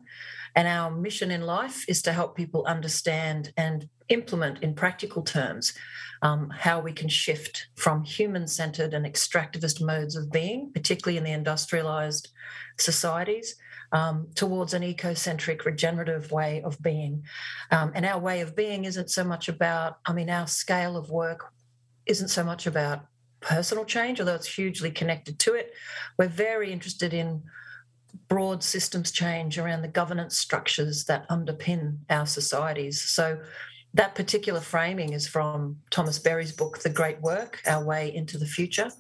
[0.56, 5.74] And our mission in life is to help people understand and implement in practical terms
[6.22, 11.24] um, how we can shift from human centered and extractivist modes of being, particularly in
[11.24, 12.30] the industrialized
[12.78, 13.56] societies,
[13.92, 17.24] um, towards an ecocentric, regenerative way of being.
[17.72, 21.10] Um, and our way of being isn't so much about, I mean, our scale of
[21.10, 21.52] work
[22.06, 23.06] isn't so much about
[23.40, 25.74] personal change, although it's hugely connected to it.
[26.18, 27.44] We're very interested in
[28.28, 33.02] broad systems change around the governance structures that underpin our societies.
[33.02, 33.40] So
[33.98, 38.46] that particular framing is from Thomas Berry's book, The Great Work Our Way into the
[38.46, 38.92] Future.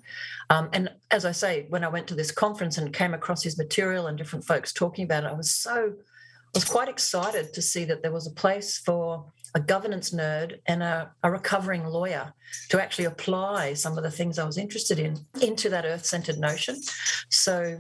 [0.49, 3.59] Um, and as I say, when I went to this conference and came across his
[3.59, 7.61] material and different folks talking about it, I was so, I was quite excited to
[7.61, 12.33] see that there was a place for a governance nerd and a, a recovering lawyer
[12.69, 16.39] to actually apply some of the things I was interested in into that earth centered
[16.39, 16.81] notion.
[17.29, 17.79] So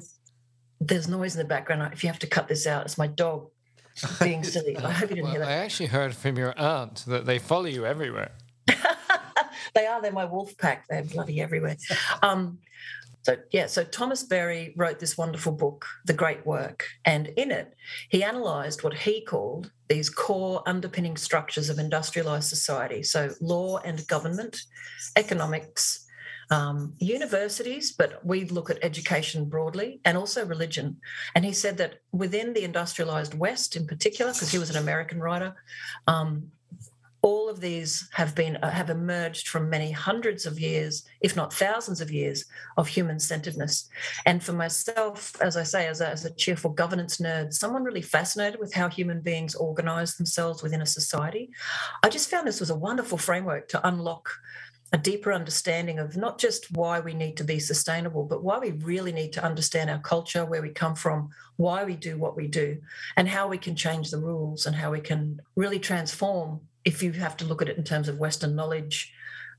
[0.79, 1.91] there's noise in the background.
[1.93, 3.49] If you have to cut this out, it's my dog
[4.19, 4.77] being silly.
[4.77, 5.49] I hope you didn't well, hear that.
[5.49, 8.31] I actually heard from your aunt that they follow you everywhere.
[9.75, 10.01] they are.
[10.01, 10.87] They're my wolf pack.
[10.87, 11.77] They're bloody everywhere.
[12.21, 12.59] Um,
[13.27, 17.75] so yeah, so Thomas Berry wrote this wonderful book, The Great Work, and in it
[18.07, 23.03] he analysed what he called these core underpinning structures of industrialised society.
[23.03, 24.61] So law and government,
[25.17, 26.06] economics,
[26.49, 30.97] um, universities, but we look at education broadly and also religion.
[31.35, 35.19] And he said that within the industrialized West, in particular, because he was an American
[35.19, 35.55] writer,
[36.07, 36.51] um,
[37.21, 41.51] all of these have been uh, have emerged from many hundreds of years if not
[41.53, 42.45] thousands of years
[42.77, 43.89] of human centeredness
[44.25, 48.01] and for myself as i say as a, as a cheerful governance nerd someone really
[48.01, 51.49] fascinated with how human beings organize themselves within a society
[52.03, 54.29] i just found this was a wonderful framework to unlock
[54.93, 58.71] a deeper understanding of not just why we need to be sustainable, but why we
[58.71, 62.47] really need to understand our culture, where we come from, why we do what we
[62.47, 62.77] do,
[63.17, 67.11] and how we can change the rules and how we can really transform if you
[67.11, 69.11] have to look at it in terms of Western knowledge,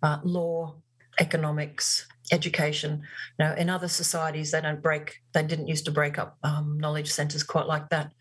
[0.03, 0.75] uh, law,
[1.21, 3.03] economics, education.
[3.39, 6.79] You know, in other societies, they don't break, they didn't used to break up um,
[6.81, 8.13] knowledge centers quite like that.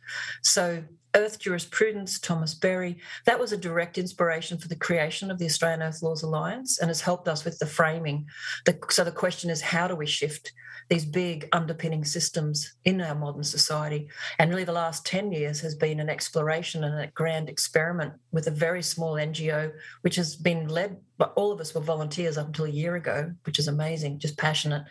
[0.42, 0.84] So
[1.16, 2.98] Earth Jurisprudence, Thomas Berry.
[3.26, 6.90] That was a direct inspiration for the creation of the Australian Earth Laws Alliance and
[6.90, 8.26] has helped us with the framing.
[8.66, 10.52] The, so the question is how do we shift
[10.90, 14.10] these big underpinning systems in our modern society?
[14.40, 18.48] And really, the last 10 years has been an exploration and a grand experiment with
[18.48, 22.48] a very small NGO, which has been led but all of us were volunteers up
[22.48, 24.84] until a year ago, which is amazing, just passionate.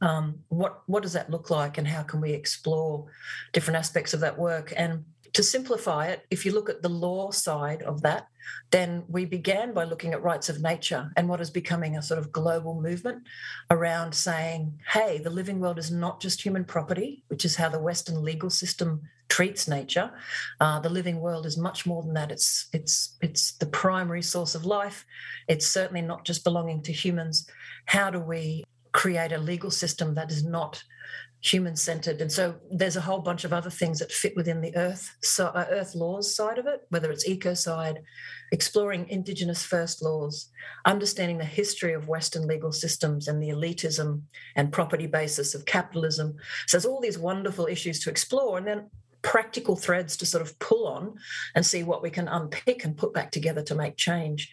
[0.00, 3.06] Um, what what does that look like, and how can we explore
[3.52, 4.72] different aspects of that work?
[4.76, 8.28] And to simplify it, if you look at the law side of that,
[8.70, 12.18] then we began by looking at rights of nature and what is becoming a sort
[12.18, 13.22] of global movement
[13.70, 17.80] around saying, hey, the living world is not just human property, which is how the
[17.80, 20.10] Western legal system treats nature.
[20.60, 22.32] Uh, the living world is much more than that.
[22.32, 25.04] It's it's it's the primary source of life.
[25.48, 27.46] It's certainly not just belonging to humans.
[27.86, 30.82] How do we create a legal system that is not
[31.40, 32.20] human centered.
[32.20, 35.46] And so there's a whole bunch of other things that fit within the earth so
[35.46, 37.98] uh, earth laws side of it, whether it's ecocide,
[38.50, 40.50] exploring indigenous first laws,
[40.84, 44.22] understanding the history of Western legal systems and the elitism
[44.56, 46.34] and property basis of capitalism.
[46.66, 48.58] So there's all these wonderful issues to explore.
[48.58, 48.90] And then
[49.22, 51.14] practical threads to sort of pull on
[51.54, 54.50] and see what we can unpick and put back together to make change.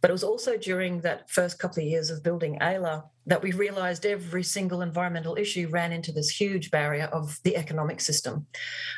[0.00, 3.52] But it was also during that first couple of years of building AELA that we
[3.52, 8.46] realized every single environmental issue ran into this huge barrier of the economic system.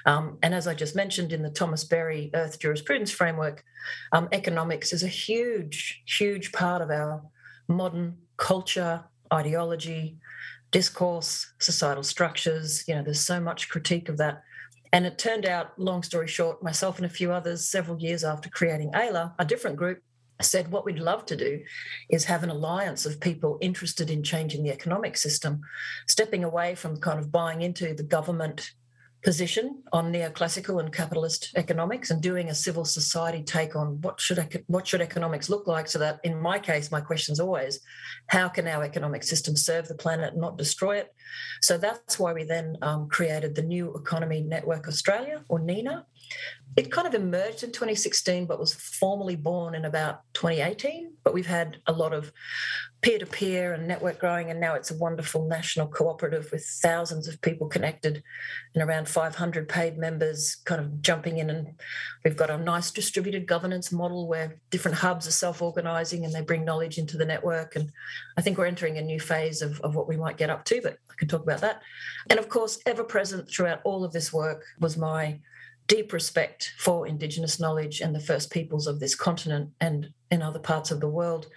[0.06, 3.64] Um, and as I just mentioned in the Thomas Berry Earth Jurisprudence Framework,
[4.12, 7.22] um, economics is a huge, huge part of our
[7.68, 10.18] modern culture, ideology,
[10.70, 12.84] discourse, societal structures.
[12.86, 14.42] You know, there's so much critique of that.
[14.92, 18.48] And it turned out, long story short, myself and a few others, several years after
[18.48, 20.02] creating AELA, a different group,
[20.42, 21.60] said what we'd love to do
[22.10, 25.60] is have an alliance of people interested in changing the economic system,
[26.06, 28.72] stepping away from kind of buying into the government
[29.22, 34.62] position on neoclassical and capitalist economics and doing a civil society take on what should
[34.68, 37.80] what should economics look like so that in my case my question is always
[38.28, 41.12] how can our economic system serve the planet and not destroy it?
[41.62, 46.06] So that's why we then um, created the new economy network australia or nena
[46.76, 51.12] it kind of emerged in 2016, but was formally born in about 2018.
[51.24, 52.32] But we've had a lot of
[53.00, 57.26] peer to peer and network growing, and now it's a wonderful national cooperative with thousands
[57.26, 58.22] of people connected
[58.74, 61.50] and around 500 paid members kind of jumping in.
[61.50, 61.74] And
[62.24, 66.42] we've got a nice distributed governance model where different hubs are self organizing and they
[66.42, 67.74] bring knowledge into the network.
[67.74, 67.90] And
[68.36, 70.80] I think we're entering a new phase of, of what we might get up to,
[70.80, 71.82] but I can talk about that.
[72.30, 75.40] And of course, ever present throughout all of this work was my
[75.88, 80.58] deep respect for Indigenous knowledge and the First Peoples of this continent and in other
[80.58, 81.48] parts of the world.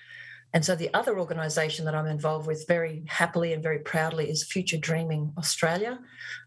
[0.53, 4.43] And so the other organisation that I'm involved with very happily and very proudly is
[4.43, 5.99] Future Dreaming Australia,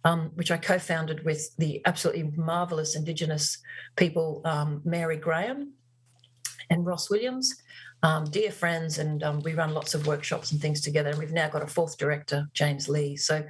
[0.04, 3.58] um, which I co founded with the absolutely marvellous Indigenous
[3.96, 5.72] people, um, Mary Graham
[6.68, 7.54] and Ross Williams
[8.04, 11.08] um, dear friends, and um, we run lots of workshops and things together.
[11.08, 13.16] And we've now got a fourth director, James Lee.
[13.16, 13.44] So,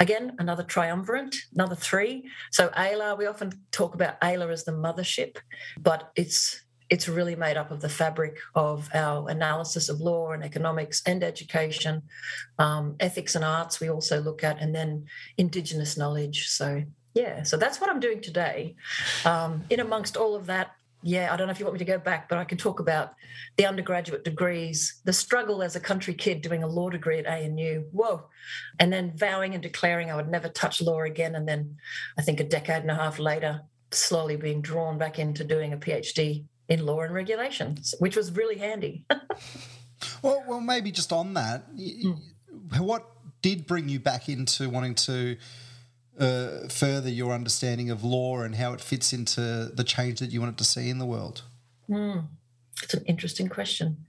[0.00, 2.24] again, another triumvirate, another three.
[2.50, 5.36] So, AELA, we often talk about AELA as the mothership,
[5.78, 10.42] but it's it's really made up of the fabric of our analysis of law and
[10.42, 12.00] economics and education,
[12.58, 13.78] um, ethics and arts.
[13.78, 15.04] We also look at, and then
[15.36, 16.48] Indigenous knowledge.
[16.48, 18.76] So, yeah, so that's what I'm doing today.
[19.26, 20.70] Um, in amongst all of that,
[21.02, 22.80] yeah, I don't know if you want me to go back, but I can talk
[22.80, 23.14] about
[23.56, 27.84] the undergraduate degrees, the struggle as a country kid doing a law degree at ANU.
[27.92, 28.24] Whoa.
[28.80, 31.34] And then vowing and declaring I would never touch law again.
[31.34, 31.76] And then
[32.18, 35.76] I think a decade and a half later, slowly being drawn back into doing a
[35.76, 39.04] PhD in law and regulations, which was really handy.
[40.22, 42.18] well, well, maybe just on that, mm.
[42.78, 43.06] what
[43.40, 45.36] did bring you back into wanting to
[46.18, 50.40] uh, further your understanding of law and how it fits into the change that you
[50.40, 51.42] wanted to see in the world?
[51.88, 52.26] Mm,
[52.82, 54.04] it's an interesting question.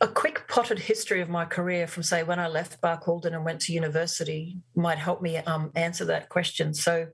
[0.00, 3.60] A quick potted history of my career from, say, when I left Barcaldine and went
[3.62, 6.74] to university might help me um, answer that question.
[6.74, 7.08] So,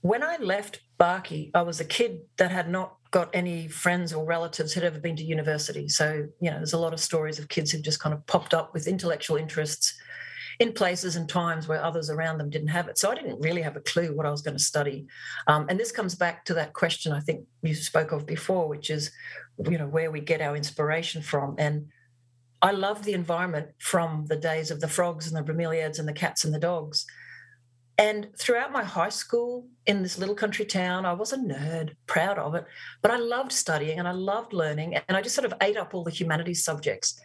[0.00, 4.24] when I left Barkey, I was a kid that had not got any friends or
[4.24, 5.88] relatives who had ever been to university.
[5.88, 8.54] So, you know, there's a lot of stories of kids who've just kind of popped
[8.54, 9.98] up with intellectual interests
[10.58, 12.98] in places and times where others around them didn't have it.
[12.98, 15.06] So I didn't really have a clue what I was going to study.
[15.46, 18.90] Um, and this comes back to that question I think you spoke of before, which
[18.90, 19.12] is,
[19.70, 21.54] you know, where we get our inspiration from.
[21.58, 21.86] And
[22.60, 26.12] I love the environment from the days of the frogs and the bromeliads and the
[26.12, 27.06] cats and the dogs.
[27.96, 32.38] And throughout my high school in this little country town, I was a nerd, proud
[32.38, 32.64] of it,
[33.02, 34.96] but I loved studying and I loved learning.
[34.96, 37.20] And I just sort of ate up all the humanities subjects.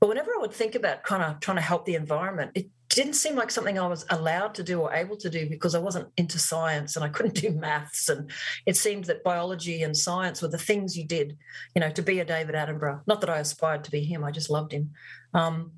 [0.00, 3.14] But whenever I would think about kind of trying to help the environment, it didn't
[3.14, 6.08] seem like something I was allowed to do or able to do because I wasn't
[6.16, 8.08] into science and I couldn't do maths.
[8.08, 8.30] And
[8.66, 11.36] it seemed that biology and science were the things you did,
[11.74, 13.02] you know, to be a David Attenborough.
[13.06, 14.90] Not that I aspired to be him, I just loved him.
[15.34, 15.72] Um,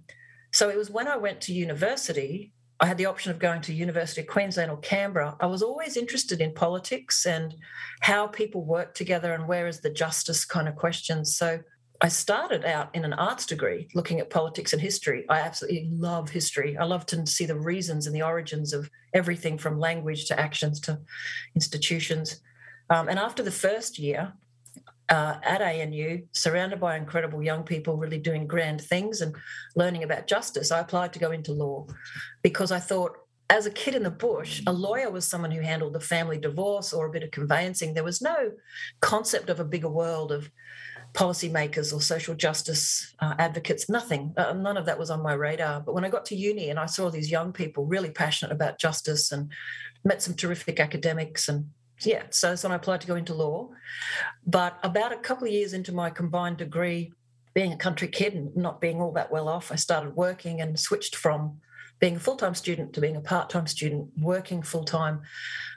[0.52, 3.74] so it was when I went to university, I had the option of going to
[3.74, 5.37] University of Queensland or Canberra.
[5.40, 7.54] I was always interested in politics and
[8.00, 11.37] how people work together and where is the justice kind of questions.
[11.37, 11.61] So
[12.05, 15.25] I started out in an arts degree looking at politics and history.
[15.29, 16.77] I absolutely love history.
[16.77, 20.81] I love to see the reasons and the origins of everything from language to actions
[20.81, 20.99] to
[21.55, 22.41] institutions.
[22.91, 24.33] Um, and after the first year
[25.11, 29.37] uh, at ANU, surrounded by incredible young people really doing grand things and
[29.77, 31.87] learning about justice, I applied to go into law
[32.43, 33.17] because I thought
[33.49, 36.93] as a kid in the bush, a lawyer was someone who handled the family divorce
[36.93, 37.95] or a bit of conveyancing.
[37.95, 38.53] There was no
[39.01, 40.51] concept of a bigger world of
[41.14, 44.33] policymakers or social justice uh, advocates, nothing.
[44.37, 45.81] Uh, none of that was on my radar.
[45.81, 48.79] But when I got to uni and I saw these young people really passionate about
[48.79, 49.51] justice and
[50.05, 51.66] met some terrific academics and
[52.05, 53.68] yeah, so when I applied to go into law.
[54.44, 57.12] But about a couple of years into my combined degree,
[57.55, 60.79] being a country kid and not being all that well off, I started working and
[60.79, 61.61] switched from
[62.01, 65.22] being a full time student to being a part time student, working full time.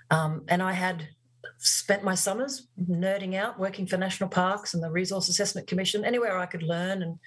[0.10, 1.10] Um, and I had
[1.58, 6.38] spent my summers nerding out, working for national parks and the Resource Assessment Commission, anywhere
[6.38, 7.18] I could learn and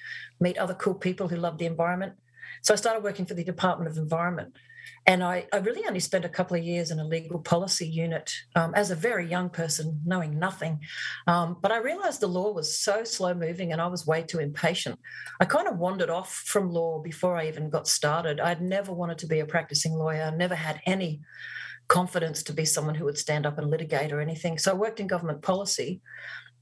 [0.40, 2.14] meet other cool people who loved the environment.
[2.62, 4.54] So I started working for the Department of Environment.
[5.06, 8.32] And I, I really only spent a couple of years in a legal policy unit
[8.54, 10.80] um, as a very young person, knowing nothing.
[11.26, 14.38] Um, but I realized the law was so slow moving and I was way too
[14.38, 14.98] impatient.
[15.40, 18.40] I kind of wandered off from law before I even got started.
[18.40, 21.20] I'd never wanted to be a practicing lawyer, never had any
[21.88, 24.58] confidence to be someone who would stand up and litigate or anything.
[24.58, 26.00] So I worked in government policy,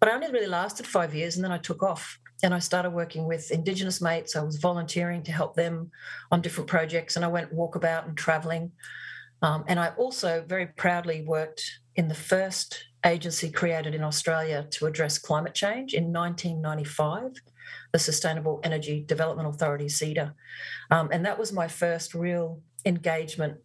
[0.00, 2.90] but I only really lasted five years and then I took off and I started
[2.90, 4.36] working with Indigenous mates.
[4.36, 5.90] I was volunteering to help them
[6.30, 8.72] on different projects and I went walkabout and traveling.
[9.42, 11.62] Um, and I also very proudly worked
[11.96, 17.32] in the first agency created in Australia to address climate change in 1995,
[17.92, 20.32] the Sustainable Energy Development Authority, SEDA.
[20.90, 23.56] Um, and that was my first real engagement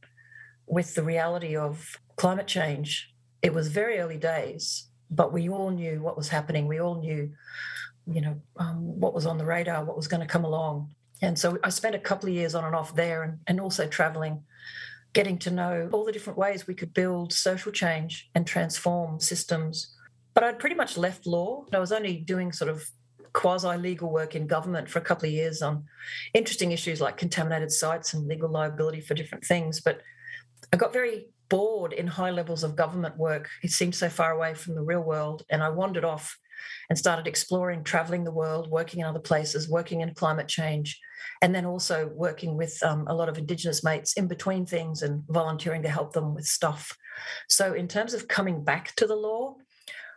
[0.71, 3.13] with the reality of climate change.
[3.41, 6.65] It was very early days, but we all knew what was happening.
[6.65, 7.29] We all knew,
[8.07, 10.95] you know, um, what was on the radar, what was going to come along.
[11.21, 13.85] And so I spent a couple of years on and off there and, and also
[13.85, 14.43] traveling,
[15.11, 19.93] getting to know all the different ways we could build social change and transform systems.
[20.33, 21.65] But I'd pretty much left law.
[21.73, 22.89] I was only doing sort of
[23.33, 25.83] quasi legal work in government for a couple of years on
[26.33, 29.81] interesting issues like contaminated sites and legal liability for different things.
[29.81, 30.01] But
[30.71, 33.49] I got very bored in high levels of government work.
[33.61, 35.43] It seemed so far away from the real world.
[35.49, 36.37] And I wandered off
[36.89, 40.99] and started exploring, traveling the world, working in other places, working in climate change,
[41.41, 45.23] and then also working with um, a lot of Indigenous mates in between things and
[45.27, 46.97] volunteering to help them with stuff.
[47.49, 49.55] So, in terms of coming back to the law,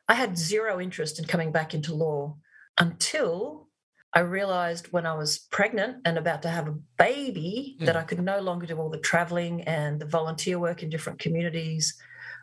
[0.08, 2.36] I had zero interest in coming back into law
[2.78, 3.63] until
[4.14, 7.86] I realized when I was pregnant and about to have a baby mm.
[7.86, 11.18] that I could no longer do all the traveling and the volunteer work in different
[11.18, 12.00] communities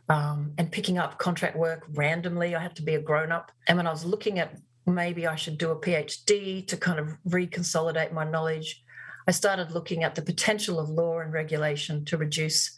[0.09, 2.55] um, and picking up contract work randomly.
[2.55, 3.53] I had to be a grown up.
[3.67, 7.17] And when I was looking at maybe I should do a PhD to kind of
[7.25, 8.83] reconsolidate my knowledge,
[9.27, 12.77] I started looking at the potential of law and regulation to reduce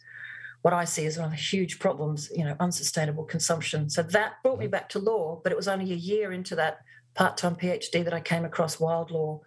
[0.62, 3.90] what I see as one of the huge problems, you know, unsustainable consumption.
[3.90, 4.70] So that brought me mm.
[4.70, 6.78] back to law, but it was only a year into that
[7.14, 9.40] part time PhD that I came across wild law.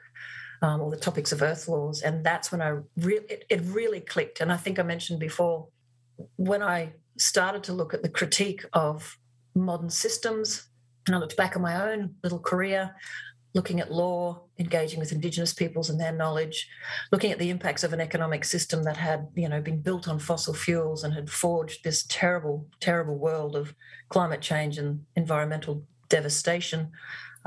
[0.59, 3.99] Um, or the topics of earth laws, and that's when I really it, it really
[3.99, 4.41] clicked.
[4.41, 5.67] And I think I mentioned before
[6.37, 9.19] when I started to look at the critique of
[9.53, 10.67] modern systems,
[11.05, 12.95] and I looked back on my own little career,
[13.53, 16.67] looking at law, engaging with Indigenous peoples and their knowledge,
[17.11, 20.19] looking at the impacts of an economic system that had, you know, been built on
[20.19, 23.73] fossil fuels and had forged this terrible, terrible world of
[24.09, 26.91] climate change and environmental devastation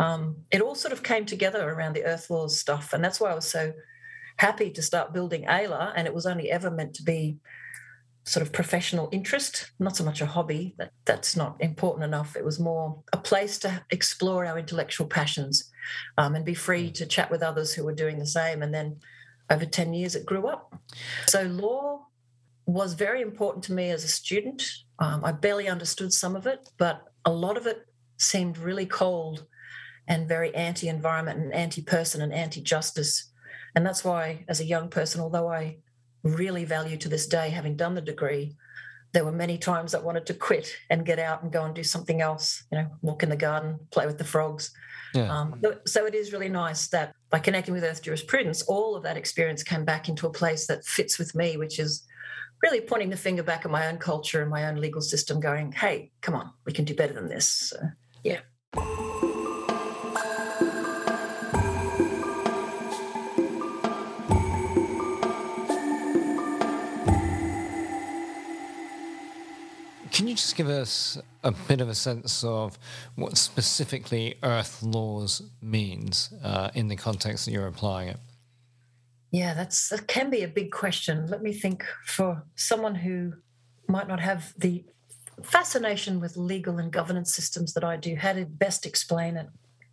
[0.01, 2.95] um, it all sort of came together around the Earth Laws stuff.
[2.95, 3.75] And that's why I was so
[4.39, 5.93] happy to start building AELA.
[5.95, 7.37] And it was only ever meant to be
[8.25, 10.75] sort of professional interest, not so much a hobby.
[10.79, 12.35] That, that's not important enough.
[12.35, 15.71] It was more a place to explore our intellectual passions
[16.17, 16.95] um, and be free hmm.
[16.95, 18.63] to chat with others who were doing the same.
[18.63, 19.01] And then
[19.51, 20.81] over 10 years, it grew up.
[21.27, 22.07] So law
[22.65, 24.63] was very important to me as a student.
[24.99, 27.87] Um, I barely understood some of it, but a lot of it
[28.17, 29.47] seemed really cold
[30.11, 33.31] and very anti environment and anti person and anti justice.
[33.75, 35.79] And that's why, as a young person, although I
[36.25, 38.57] really value to this day having done the degree,
[39.13, 41.85] there were many times I wanted to quit and get out and go and do
[41.85, 44.73] something else, you know, walk in the garden, play with the frogs.
[45.15, 45.33] Yeah.
[45.33, 49.17] Um, so it is really nice that by connecting with Earth Jurisprudence, all of that
[49.17, 52.05] experience came back into a place that fits with me, which is
[52.63, 55.73] really pointing the finger back at my own culture and my own legal system, going,
[55.73, 57.49] hey, come on, we can do better than this.
[57.49, 57.79] So,
[58.23, 58.41] yeah.
[70.31, 72.79] You just give us a bit of a sense of
[73.17, 78.19] what specifically Earth laws means uh, in the context that you're applying it?
[79.33, 81.27] Yeah, that's that can be a big question.
[81.27, 83.35] Let me think for someone who
[83.87, 84.85] might not have the
[85.43, 88.17] fascination with legal and governance systems that I do.
[88.17, 89.49] How to best explain it?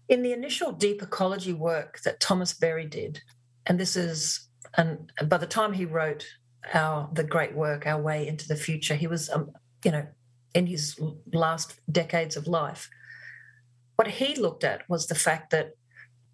[0.10, 3.22] In the initial deep ecology work that Thomas Berry did,
[3.66, 6.26] and this is, and by the time he wrote
[6.74, 9.52] our the great work, Our Way into the Future, he was, um,
[9.84, 10.08] you know,
[10.58, 11.00] in his
[11.32, 12.90] last decades of life.
[13.96, 15.74] What he looked at was the fact that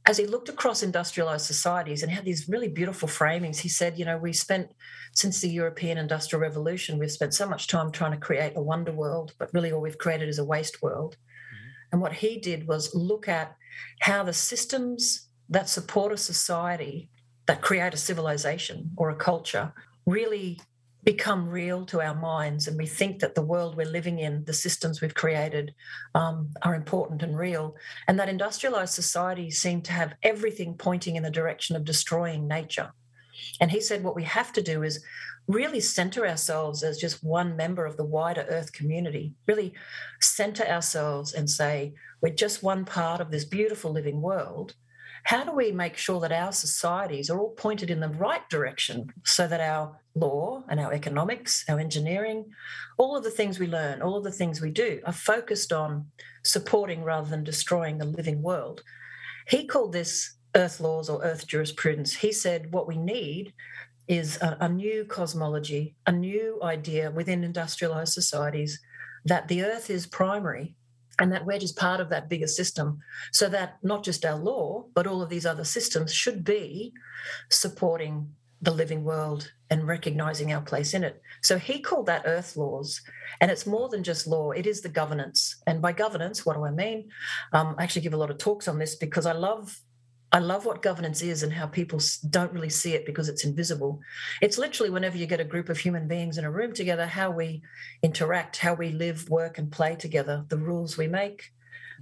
[0.05, 4.05] as he looked across industrialized societies and had these really beautiful framings, he said, you
[4.05, 4.71] know, we spent
[5.13, 8.93] since the European Industrial Revolution, we've spent so much time trying to create a wonder
[8.93, 11.15] world, but really all we've created is a waste world.
[11.15, 11.69] Mm-hmm.
[11.91, 13.55] And what he did was look at
[14.01, 17.09] how the systems that support a society,
[17.45, 19.73] that create a civilization or a culture,
[20.05, 20.59] really
[21.03, 24.53] become real to our minds and we think that the world we're living in the
[24.53, 25.73] systems we've created
[26.15, 27.75] um, are important and real
[28.07, 32.91] and that industrialized societies seem to have everything pointing in the direction of destroying nature.
[33.59, 35.03] And he said what we have to do is
[35.47, 39.33] really center ourselves as just one member of the wider earth community.
[39.47, 39.73] Really
[40.21, 44.75] center ourselves and say we're just one part of this beautiful living world
[45.23, 49.13] how do we make sure that our societies are all pointed in the right direction
[49.23, 52.45] so that our law and our economics, our engineering,
[52.97, 56.07] all of the things we learn, all of the things we do are focused on
[56.43, 58.83] supporting rather than destroying the living world?
[59.47, 62.15] He called this earth laws or earth jurisprudence.
[62.15, 63.53] He said what we need
[64.07, 68.79] is a, a new cosmology, a new idea within industrialized societies
[69.23, 70.75] that the earth is primary
[71.19, 72.99] and that we're just part of that bigger system.
[73.31, 76.93] So that not just our law but all of these other systems should be
[77.49, 81.21] supporting the living world and recognizing our place in it.
[81.41, 83.01] So he called that earth laws
[83.41, 84.51] and it's more than just law.
[84.51, 85.61] It is the governance.
[85.67, 87.09] And by governance what do i mean?
[87.51, 89.79] Um, i actually give a lot of talks on this because i love
[90.33, 91.99] I love what governance is and how people
[92.31, 94.01] don't really see it because it's invisible.
[94.41, 97.29] It's literally whenever you get a group of human beings in a room together, how
[97.29, 97.61] we
[98.01, 101.51] interact, how we live, work, and play together, the rules we make,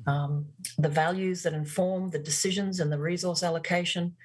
[0.08, 0.46] um,
[0.78, 4.16] the values that inform the decisions and the resource allocation.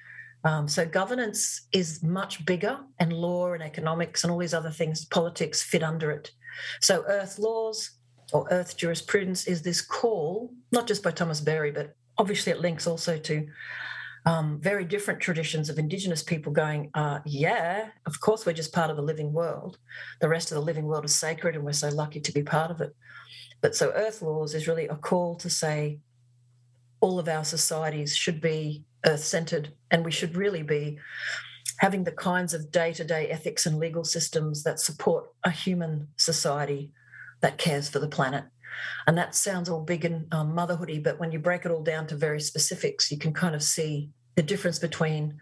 [0.45, 5.03] Um, so governance is much bigger, and law and economics and all these other things,
[5.03, 6.31] politics fit under it.
[6.79, 7.91] So earth laws
[8.31, 12.87] or earth jurisprudence is this call, not just by Thomas Berry, but obviously it links
[12.87, 13.47] also to
[14.27, 18.89] um, very different traditions of Indigenous people going, uh, yeah, of course, we're just part
[18.89, 19.77] of the living world.
[20.19, 22.69] The rest of the living world is sacred, and we're so lucky to be part
[22.69, 22.93] of it.
[23.61, 25.99] But so, Earth Laws is really a call to say
[26.99, 30.99] all of our societies should be earth centered, and we should really be
[31.79, 36.09] having the kinds of day to day ethics and legal systems that support a human
[36.17, 36.91] society
[37.39, 38.43] that cares for the planet.
[39.07, 42.07] And that sounds all big and um, motherhoody, but when you break it all down
[42.07, 45.41] to very specifics, you can kind of see the difference between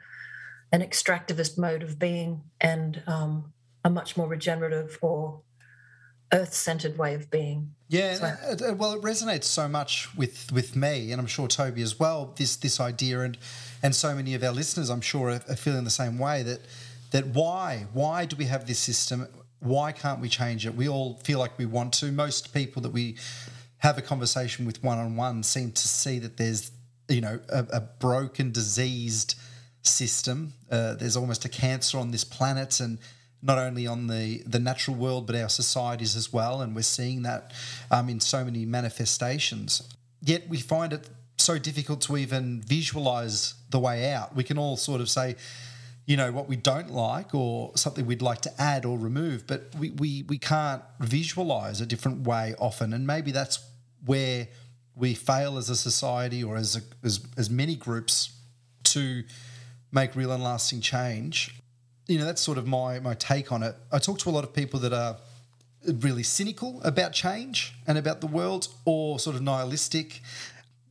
[0.72, 5.41] an extractivist mode of being and um, a much more regenerative or
[6.34, 7.76] earth-centered way of being.
[7.89, 8.16] Yeah,
[8.56, 8.74] so.
[8.74, 12.34] well, it resonates so much with with me, and I'm sure Toby as well.
[12.36, 13.38] This this idea, and
[13.84, 16.41] and so many of our listeners, I'm sure, are, are feeling the same way.
[16.41, 16.62] That
[17.12, 19.28] that why why do we have this system?
[19.60, 20.74] Why can't we change it?
[20.74, 22.12] We all feel like we want to.
[22.12, 23.18] Most people that we
[23.80, 26.72] have a conversation with one on one seem to see that there's
[27.10, 29.36] you know a, a broken, diseased
[29.82, 30.53] system.
[30.70, 32.99] Uh, there's almost a cancer on this planet, and
[33.41, 36.62] not only on the the natural world but our societies as well.
[36.62, 37.51] And we're seeing that
[37.91, 39.82] um, in so many manifestations.
[40.22, 44.36] Yet we find it so difficult to even visualize the way out.
[44.36, 45.36] We can all sort of say,
[46.06, 49.70] you know, what we don't like or something we'd like to add or remove, but
[49.78, 52.93] we, we, we can't visualize a different way often.
[52.93, 53.60] And maybe that's
[54.06, 54.47] where
[54.96, 58.34] we fail as a society or as, a, as, as many groups
[58.84, 59.24] to
[59.91, 61.56] make real and lasting change.
[62.08, 63.76] You know, that's sort of my, my take on it.
[63.91, 65.18] I talk to a lot of people that are
[66.02, 70.22] really cynical about change and about the world or sort of nihilistic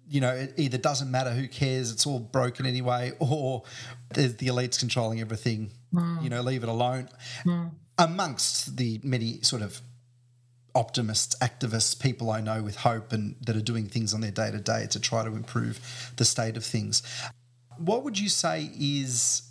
[0.09, 3.63] you know, it either doesn't matter, who cares, it's all broken anyway, or
[4.11, 6.23] the elites controlling everything, mm.
[6.23, 7.09] you know, leave it alone.
[7.45, 7.71] Mm.
[7.99, 9.81] Amongst the many sort of
[10.75, 14.51] optimists, activists, people I know with hope and that are doing things on their day
[14.51, 17.03] to day to try to improve the state of things.
[17.79, 19.43] What would you say is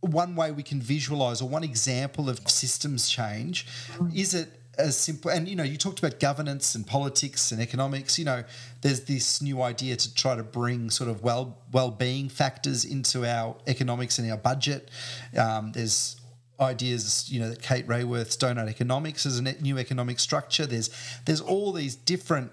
[0.00, 3.66] one way we can visualize or one example of systems change?
[4.14, 8.18] Is it as simple and you know you talked about governance and politics and economics
[8.18, 8.42] you know
[8.80, 13.54] there's this new idea to try to bring sort of well well-being factors into our
[13.66, 14.90] economics and our budget
[15.38, 16.16] um, there's
[16.60, 20.90] ideas you know that Kate Raworth's donut economics is a new economic structure there's
[21.24, 22.52] there's all these different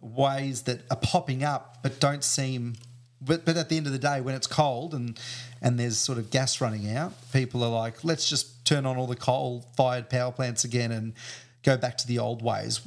[0.00, 2.74] ways that are popping up but don't seem
[3.20, 5.18] but but at the end of the day when it's cold and
[5.62, 9.06] and there's sort of gas running out people are like let's just turn on all
[9.06, 11.14] the coal fired power plants again and
[11.62, 12.80] go back to the old ways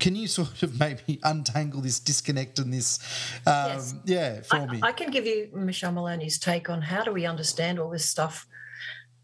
[0.00, 2.98] can you sort of maybe untangle this disconnect and this,
[3.46, 3.94] um, yes.
[4.06, 4.80] yeah, for I, me?
[4.82, 8.46] I can give you Michelle Maloney's take on how do we understand all this stuff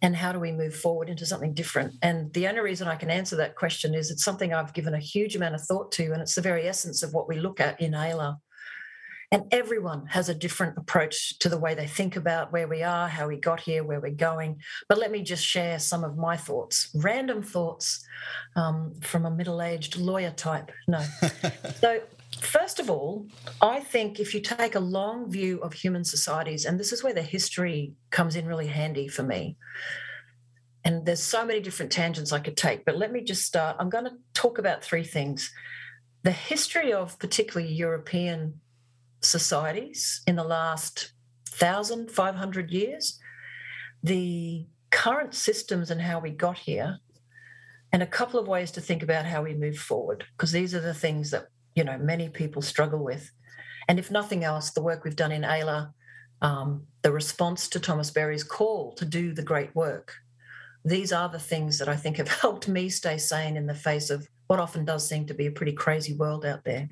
[0.03, 1.94] and how do we move forward into something different?
[2.03, 4.99] And the only reason I can answer that question is it's something I've given a
[4.99, 7.80] huge amount of thought to, and it's the very essence of what we look at
[7.80, 8.38] in AELA.
[9.32, 13.09] And everyone has a different approach to the way they think about where we are,
[13.09, 14.61] how we got here, where we're going.
[14.88, 18.07] But let me just share some of my thoughts, random thoughts
[18.55, 20.70] um, from a middle aged lawyer type.
[20.86, 21.01] No.
[21.80, 22.01] so,
[22.41, 23.26] first of all,
[23.61, 27.14] I think if you take a long view of human societies, and this is where
[27.14, 29.57] the history comes in really handy for me.
[30.84, 33.76] And there's so many different tangents I could take, but let me just start.
[33.80, 35.51] I'm going to talk about three things
[36.22, 38.61] the history of particularly European
[39.20, 41.12] societies in the last
[41.57, 43.20] 1,500 years,
[44.03, 46.99] the current systems and how we got here,
[47.93, 50.80] and a couple of ways to think about how we move forward, because these are
[50.80, 51.47] the things that
[51.77, 53.31] you know many people struggle with.
[53.89, 55.93] And if nothing else, the work we've done in AELA,
[56.43, 60.14] um, the response to Thomas Berry's call to do the great work,
[60.85, 64.11] these are the things that I think have helped me stay sane in the face
[64.11, 66.89] of what often does seem to be a pretty crazy world out there.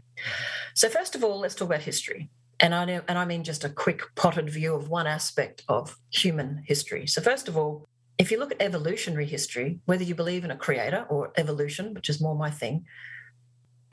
[0.75, 2.31] So, first of all, let's talk about history.
[2.61, 5.97] And I, know, and I mean just a quick potted view of one aspect of
[6.11, 7.07] human history.
[7.07, 7.87] So, first of all,
[8.19, 12.09] if you look at evolutionary history, whether you believe in a creator or evolution, which
[12.09, 12.85] is more my thing,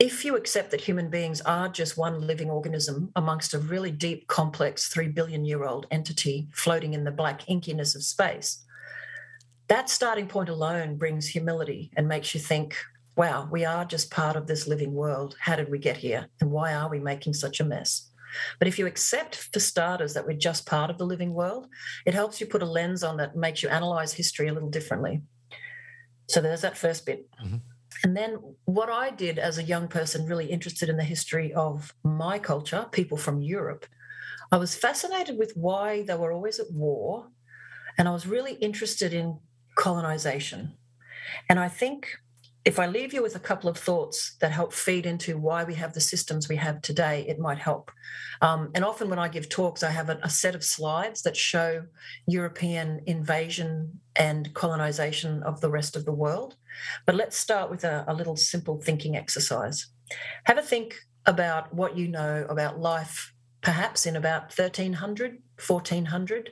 [0.02, 4.26] if you accept that human beings are just one living organism amongst a really deep,
[4.26, 8.64] complex, three billion year old entity floating in the black inkiness of space,
[9.68, 12.76] that starting point alone brings humility and makes you think,
[13.14, 15.36] wow, we are just part of this living world.
[15.38, 16.26] How did we get here?
[16.40, 18.10] And why are we making such a mess?
[18.58, 21.68] But if you accept, for starters, that we're just part of the living world,
[22.06, 25.22] it helps you put a lens on that makes you analyze history a little differently.
[26.28, 27.30] So there's that first bit.
[27.40, 27.58] Mm-hmm.
[28.04, 31.94] And then what I did as a young person, really interested in the history of
[32.02, 33.86] my culture, people from Europe,
[34.50, 37.28] I was fascinated with why they were always at war.
[37.98, 39.38] And I was really interested in
[39.76, 40.74] colonization.
[41.48, 42.08] And I think
[42.64, 45.74] if I leave you with a couple of thoughts that help feed into why we
[45.74, 47.90] have the systems we have today, it might help.
[48.40, 51.36] Um, and often when I give talks, I have a, a, set of slides that
[51.36, 51.84] show
[52.26, 56.56] European invasion and colonization of the rest of the world.
[57.06, 59.86] But let's start with a, a little simple thinking exercise.
[60.44, 60.96] Have a think
[61.26, 66.50] about what you know about life, perhaps in about 1300, 1400.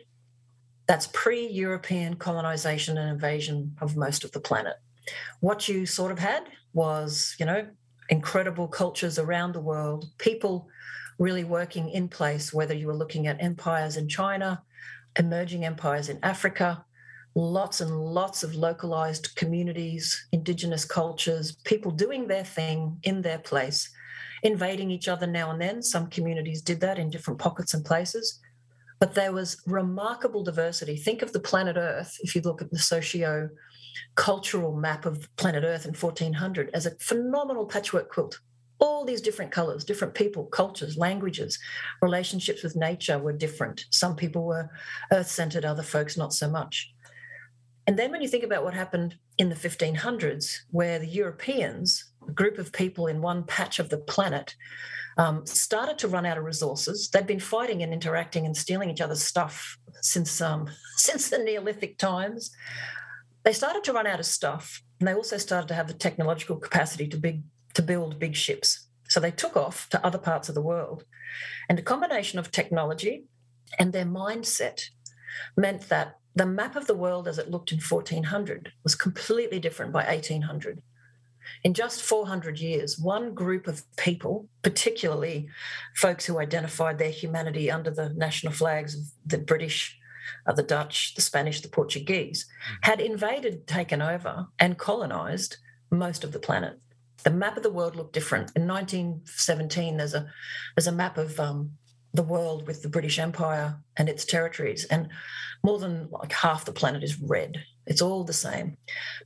[0.86, 4.76] That's pre European colonization and invasion of most of the planet
[5.40, 7.66] what you sort of had was, you know,
[8.08, 10.68] incredible cultures around the world, people
[11.18, 14.62] really working in place, whether you were looking at empires in China,
[15.18, 16.84] emerging empires in Africa,
[17.34, 23.90] lots and lots of localized communities, indigenous cultures, people doing their thing in their place,
[24.42, 25.82] invading each other now and then.
[25.82, 28.40] Some communities did that in different pockets and places.
[28.98, 30.96] But there was remarkable diversity.
[30.96, 33.48] Think of the planet Earth, if you look at the socio
[34.14, 38.40] cultural map of planet Earth in 1400 as a phenomenal patchwork quilt.
[38.78, 41.58] All these different colors, different people, cultures, languages,
[42.00, 43.84] relationships with nature were different.
[43.90, 44.70] Some people were
[45.12, 46.90] earth centered, other folks not so much.
[47.86, 52.32] And then when you think about what happened in the 1500s, where the Europeans, a
[52.32, 54.54] group of people in one patch of the planet,
[55.16, 57.08] um, started to run out of resources.
[57.10, 61.98] They'd been fighting and interacting and stealing each other's stuff since um, since the Neolithic
[61.98, 62.50] times.
[63.42, 66.56] They started to run out of stuff and they also started to have the technological
[66.56, 67.42] capacity to big
[67.74, 68.86] to build big ships.
[69.08, 71.04] So they took off to other parts of the world.
[71.68, 73.24] And a combination of technology
[73.78, 74.90] and their mindset
[75.56, 79.92] meant that the map of the world as it looked in 1400 was completely different
[79.92, 80.82] by 1800
[81.62, 85.48] in just 400 years, one group of people, particularly
[85.94, 89.98] folks who identified their humanity under the national flags of the British,
[90.46, 92.76] uh, the Dutch, the Spanish, the Portuguese, mm.
[92.82, 95.58] had invaded, taken over, and colonized
[95.90, 96.78] most of the planet.
[97.24, 98.52] The map of the world looked different.
[98.56, 100.26] In 1917, there's a
[100.74, 101.72] there's a map of um,
[102.12, 105.08] the world with the British Empire and its territories, and
[105.62, 107.62] more than like half the planet is red.
[107.86, 108.76] It's all the same.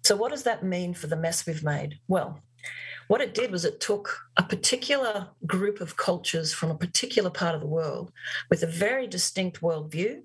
[0.05, 1.99] So, what does that mean for the mess we've made?
[2.09, 2.41] Well,
[3.09, 7.55] what it did was it took a particular group of cultures from a particular part
[7.55, 8.11] of the world
[8.49, 10.23] with a very distinct worldview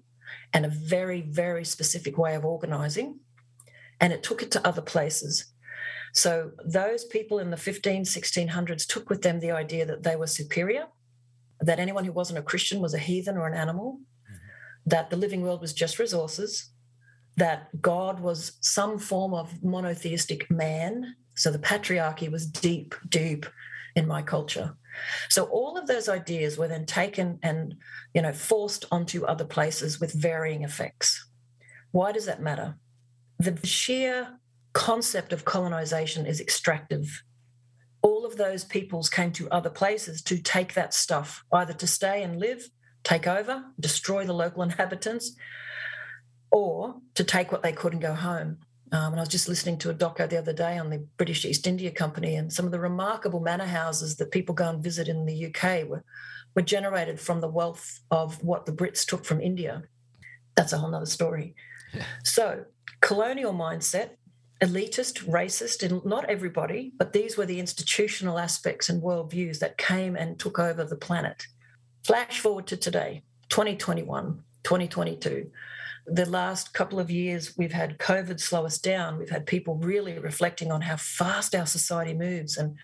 [0.54, 3.20] and a very, very specific way of organizing.
[4.00, 5.52] And it took it to other places.
[6.14, 10.28] So those people in the 15, 1600s took with them the idea that they were
[10.28, 10.88] superior,
[11.62, 14.38] that anyone who wasn't a Christian was a heathen or an animal, mm-hmm.
[14.86, 16.72] that the living world was just resources,
[17.38, 21.16] that God was some form of monotheistic man.
[21.36, 23.46] So the patriarchy was deep, deep
[23.96, 24.76] in my culture.
[25.30, 27.76] So all of those ideas were then taken and
[28.14, 31.28] you know forced onto other places with varying effects.
[31.92, 32.76] Why does that matter?
[33.40, 34.40] The sheer
[34.74, 37.24] concept of colonization is extractive.
[38.02, 42.24] All of those peoples came to other places to take that stuff, either to stay
[42.24, 42.70] and live,
[43.04, 45.36] take over, destroy the local inhabitants,
[46.52, 48.58] or to take what they could and go home.
[48.92, 51.46] Um, and I was just listening to a doco the other day on the British
[51.46, 55.08] East India Company and some of the remarkable manor houses that people go and visit
[55.08, 56.04] in the UK were,
[56.56, 59.84] were generated from the wealth of what the Brits took from India.
[60.56, 61.56] That's a whole nother story.
[61.94, 62.04] Yeah.
[62.24, 62.66] So,
[63.02, 64.12] colonial mindset,
[64.62, 70.16] elitist, racist, and not everybody, but these were the institutional aspects and worldviews that came
[70.16, 71.48] and took over the planet.
[72.04, 75.50] Flash forward to today, 2021, 2022
[76.12, 79.20] the last couple of years, we've had COVID slow us down.
[79.20, 82.76] We've had people really reflecting on how fast our society moves, and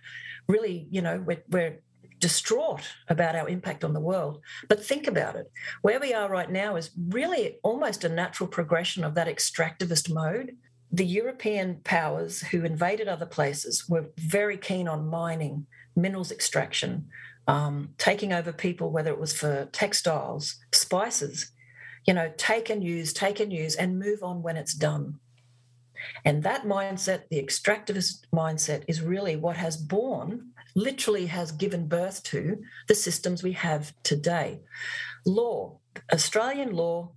[0.48, 1.80] really, you know, we're, we're
[2.20, 4.42] distraught about our impact on the world.
[4.70, 5.52] But think about it.
[5.82, 10.56] Where we are right now is really almost a natural progression of that extractivist mode.
[10.96, 17.10] The European powers who invaded other places were very keen on mining, minerals extraction,
[17.50, 21.52] um, taking over people, whether it was for textiles, spices,
[22.08, 25.20] you know, take and use, take and use, and move on when it's done.
[26.24, 32.24] And that mindset, the extractivist mindset, is really what has born, literally has given birth
[32.24, 34.62] to the systems we have today.
[35.26, 35.78] Law,
[36.14, 37.12] Australian law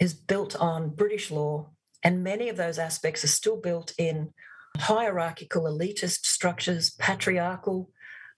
[0.00, 1.68] is built on British law,
[2.04, 4.32] and many of those aspects are still built in
[4.76, 7.90] hierarchical, elitist structures, patriarchal,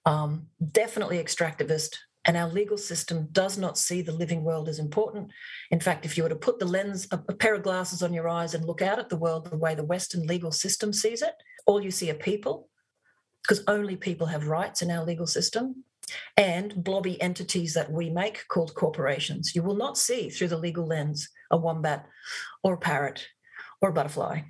[0.04, 5.30] um, definitely extractivist, and our legal system does not see the living world as important.
[5.70, 8.12] In fact, if you were to put the lens, a, a pair of glasses on
[8.12, 11.22] your eyes and look out at the world the way the Western legal system sees
[11.22, 11.34] it,
[11.66, 12.68] all you see are people,
[13.42, 15.84] because only people have rights in our legal system,
[16.36, 19.54] and blobby entities that we make called corporations.
[19.54, 22.06] You will not see through the legal lens a wombat
[22.62, 23.26] or a parrot
[23.80, 24.42] or a butterfly.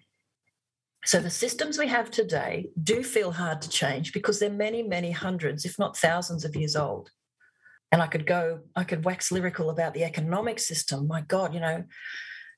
[1.05, 5.13] So the systems we have today do feel hard to change because they're many, many
[5.13, 7.11] hundreds, if not thousands of years old
[7.93, 11.07] and I could go, I could wax lyrical about the economic system.
[11.07, 11.85] My God, you know,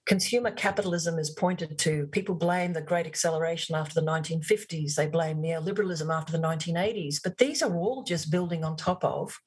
[0.06, 2.06] consumer capitalism is pointed to.
[2.06, 7.38] People blame the great acceleration after the 1950s, they blame neoliberalism after the 1980s, but
[7.38, 9.38] these are all just building on top of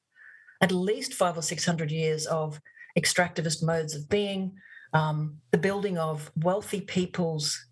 [0.60, 2.60] at least five or 600 years of
[2.96, 4.52] extractivist modes of being,
[4.92, 7.64] um, the building of wealthy people's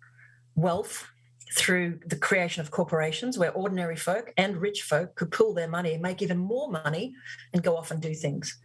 [0.55, 1.07] wealth
[1.53, 5.93] through the creation of corporations where ordinary folk and rich folk could pool their money
[5.93, 7.13] and make even more money
[7.53, 8.57] and go off and do things.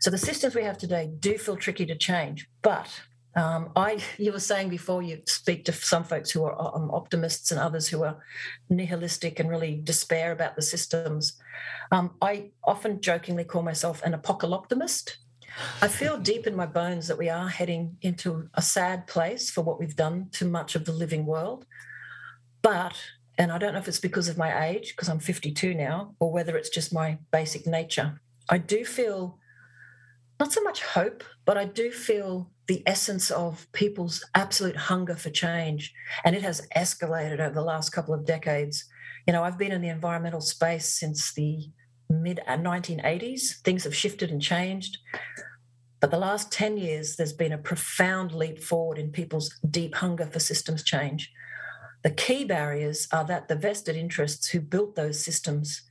[0.00, 2.46] So the systems we have today do feel tricky to change.
[2.62, 3.00] But
[3.36, 7.50] um, I, you were saying before, you speak to some folks who are um, optimists
[7.50, 8.18] and others who are
[8.68, 11.38] nihilistic and really despair about the systems.
[11.92, 15.16] Um, I often jokingly call myself an apocalyptimist.
[15.82, 19.62] I feel deep in my bones that we are heading into a sad place for
[19.62, 21.66] what we've done to much of the living world.
[22.62, 22.96] But,
[23.38, 26.32] and I don't know if it's because of my age, because I'm 52 now, or
[26.32, 29.38] whether it's just my basic nature, I do feel
[30.38, 35.30] not so much hope, but I do feel the essence of people's absolute hunger for
[35.30, 35.92] change.
[36.24, 38.84] And it has escalated over the last couple of decades.
[39.26, 41.70] You know, I've been in the environmental space since the
[42.08, 43.52] mid 1980s.
[43.52, 44.98] Uh, Things have shifted and changed.
[46.00, 50.26] But the last 10 years, there's been a profound leap forward in people's deep hunger
[50.26, 51.30] for systems change.
[52.02, 55.82] The key barriers are that the vested interests who built those systems,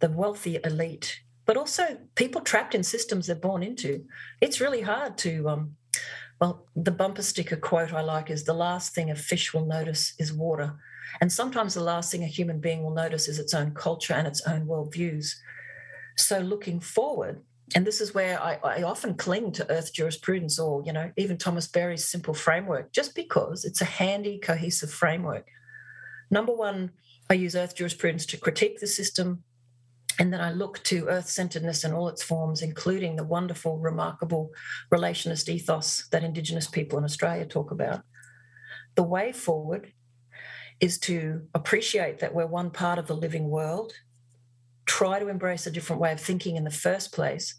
[0.00, 4.04] the wealthy elite, but also people trapped in systems they're born into.
[4.40, 5.76] It's really hard to, um,
[6.40, 10.14] well, the bumper sticker quote I like is the last thing a fish will notice
[10.18, 10.76] is water.
[11.20, 14.26] And sometimes the last thing a human being will notice is its own culture and
[14.26, 15.34] its own worldviews.
[16.16, 17.42] So looking forward,
[17.74, 21.36] and this is where I, I, often cling to earth jurisprudence or you know even
[21.36, 25.46] thomas berry's simple framework just because it's a handy cohesive framework
[26.30, 26.90] Number one,
[27.30, 29.44] I use earth jurisprudence to critique the system.
[30.18, 34.50] And then I look to earth centeredness in all its forms, including the wonderful, remarkable
[34.92, 38.02] relationist ethos that Indigenous people in Australia talk about.
[38.96, 39.92] The way forward
[40.80, 43.92] is to appreciate that we're one part of the living world,
[44.88, 47.54] try to embrace a different way of thinking in the first place,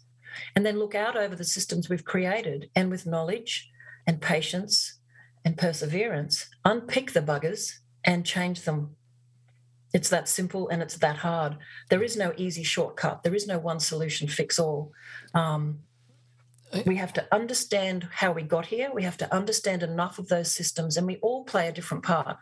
[0.54, 3.70] and then look out over the systems we've created and with knowledge
[4.06, 4.98] and patience
[5.44, 7.72] and perseverance, unpick the buggers
[8.04, 8.96] and change them.
[9.94, 11.56] It's that simple and it's that hard.
[11.88, 13.22] There is no easy shortcut.
[13.22, 14.92] There is no one solution fix all.
[15.34, 15.80] Um,
[16.86, 18.90] We have to understand how we got here.
[18.92, 22.36] We have to understand enough of those systems, and we all play a different part.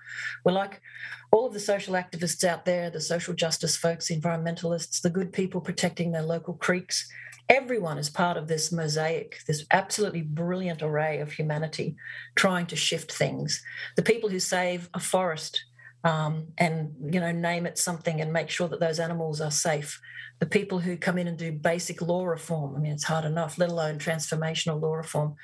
[0.45, 0.83] We're like
[1.31, 5.61] all of the social activists out there, the social justice folks, environmentalists, the good people
[5.61, 7.09] protecting their local creeks.
[7.49, 11.97] Everyone is part of this mosaic, this absolutely brilliant array of humanity
[12.35, 13.63] trying to shift things.
[13.97, 15.65] The people who save a forest
[16.05, 20.01] um, and you know name it something and make sure that those animals are safe
[20.39, 23.59] the people who come in and do basic law reform i mean it's hard enough
[23.59, 25.35] let alone transformational law reform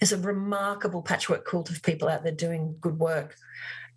[0.00, 3.36] is a remarkable patchwork quilt of people out there doing good work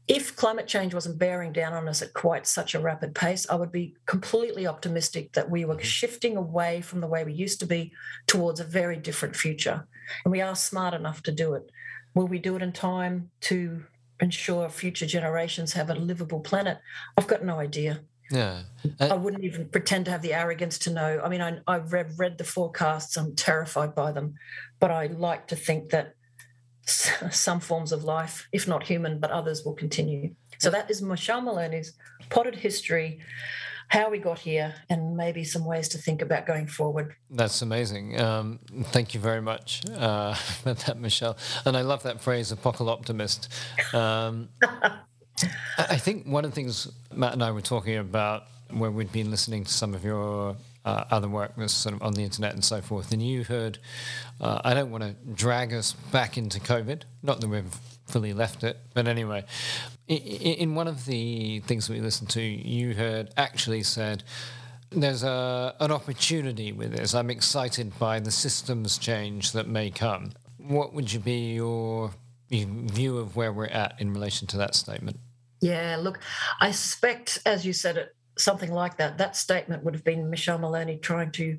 [0.07, 3.55] if climate change wasn't bearing down on us at quite such a rapid pace, I
[3.55, 7.65] would be completely optimistic that we were shifting away from the way we used to
[7.65, 7.93] be
[8.27, 9.87] towards a very different future.
[10.25, 11.71] And we are smart enough to do it.
[12.15, 13.85] Will we do it in time to
[14.23, 16.79] ensure future generations have a livable planet?
[17.17, 18.01] I've got no idea.
[18.31, 18.63] Yeah.
[18.99, 21.21] Uh, I wouldn't even pretend to have the arrogance to know.
[21.23, 24.35] I mean, I, I've read, read the forecasts, I'm terrified by them,
[24.79, 26.15] but I like to think that
[26.85, 30.33] some forms of life, if not human, but others will continue.
[30.57, 31.93] So that is Michelle Maloney's
[32.29, 33.19] potted history
[33.87, 37.15] how we got here and maybe some ways to think about going forward.
[37.29, 38.19] That's amazing.
[38.19, 41.37] Um, thank you very much uh, for that, Michelle.
[41.65, 43.47] And I love that phrase, apocalyptimist.
[43.93, 44.49] Um,
[45.77, 49.29] I think one of the things Matt and I were talking about when we'd been
[49.29, 50.55] listening to some of your
[50.85, 53.79] uh, other work was sort of on the internet and so forth, and you heard,
[54.41, 58.63] uh, I don't want to drag us back into COVID, not that we've fully left
[58.63, 58.77] it.
[58.93, 59.45] But anyway,
[60.07, 64.23] in one of the things we listened to, you heard actually said,
[64.91, 67.15] there's a, an opportunity with this.
[67.15, 70.33] I'm excited by the systems change that may come.
[70.57, 72.11] What would you be your,
[72.49, 75.17] your view of where we're at in relation to that statement?
[75.61, 76.19] Yeah, look,
[76.59, 80.57] I suspect, as you said it, something like that, that statement would have been Michelle
[80.57, 81.57] Maloney trying to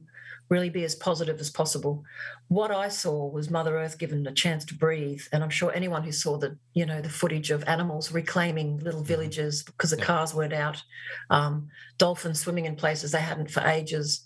[0.48, 2.04] really be as positive as possible.
[2.48, 6.02] What I saw was Mother Earth given a chance to breathe, and I'm sure anyone
[6.02, 9.08] who saw the you know the footage of animals reclaiming little mm-hmm.
[9.08, 10.82] villages because the cars weren't out,
[11.30, 11.68] um,
[11.98, 14.24] dolphins swimming in places they hadn't for ages,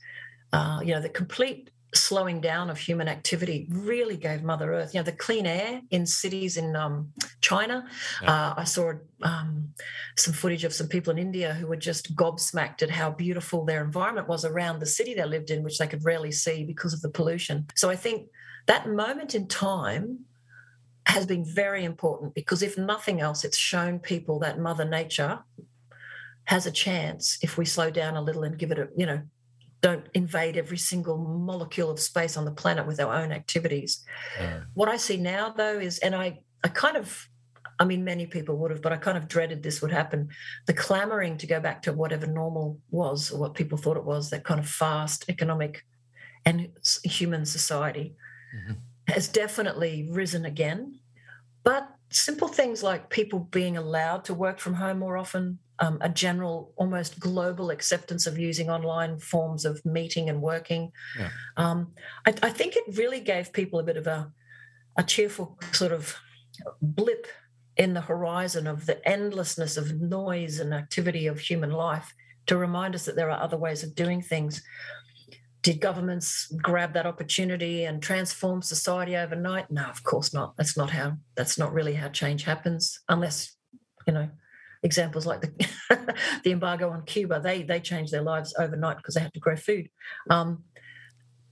[0.53, 4.95] uh, you know the complete slowing down of human activity really gave Mother Earth.
[4.95, 7.87] You know, the clean air in cities in um, China.
[8.23, 8.33] Yeah.
[8.33, 9.69] Uh, I saw um,
[10.17, 13.83] some footage of some people in India who were just gobsmacked at how beautiful their
[13.83, 17.01] environment was around the city they lived in, which they could rarely see because of
[17.01, 17.67] the pollution.
[17.75, 18.29] So I think
[18.67, 20.21] that moment in time
[21.07, 25.39] has been very important because if nothing else, it's shown people that Mother Nature
[26.45, 29.23] has a chance if we slow down a little and give it a, you know,
[29.81, 34.05] don't invade every single molecule of space on the planet with our own activities.
[34.39, 34.61] Yeah.
[34.75, 37.29] What I see now, though, is, and I, I kind of,
[37.79, 40.31] I mean, many people would have, but I kind of dreaded this would happen.
[40.67, 44.31] The clamoring to go back to whatever normal was, or what people thought it was,
[44.31, 45.85] that kind of fast economic
[46.45, 46.71] and
[47.05, 48.17] human society,
[48.57, 49.13] mm-hmm.
[49.13, 50.99] has definitely risen again.
[51.63, 56.09] But simple things like people being allowed to work from home more often, um, a
[56.09, 60.93] general, almost global acceptance of using online forms of meeting and working.
[61.19, 61.31] Yeah.
[61.57, 61.93] Um,
[62.27, 64.33] I, I, think it really gave people a bit of a,
[64.97, 66.17] a cheerful sort of
[66.83, 67.27] blip
[67.77, 72.13] in the horizon of the endlessness of noise and activity of human life
[72.47, 74.63] to remind us that there are other ways of doing things.
[75.63, 79.71] Did governments grab that opportunity and transform society overnight?
[79.71, 80.57] No, of course not.
[80.57, 81.19] That's not how.
[81.37, 83.55] That's not really how change happens, unless
[84.07, 84.29] you know
[84.83, 86.15] examples like the
[86.45, 89.57] the embargo on Cuba, they they changed their lives overnight because they had to grow
[89.57, 89.89] food.
[90.31, 90.65] Um,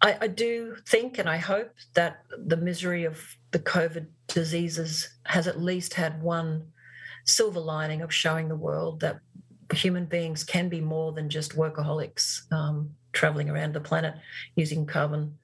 [0.03, 5.49] I, I, do think and I hope that the misery of the COVID diseases has
[5.49, 6.67] at least had one
[7.25, 9.21] silver lining of showing the world that
[9.73, 14.15] human beings can be more than just workaholics um, traveling around the planet
[14.55, 15.39] using carbon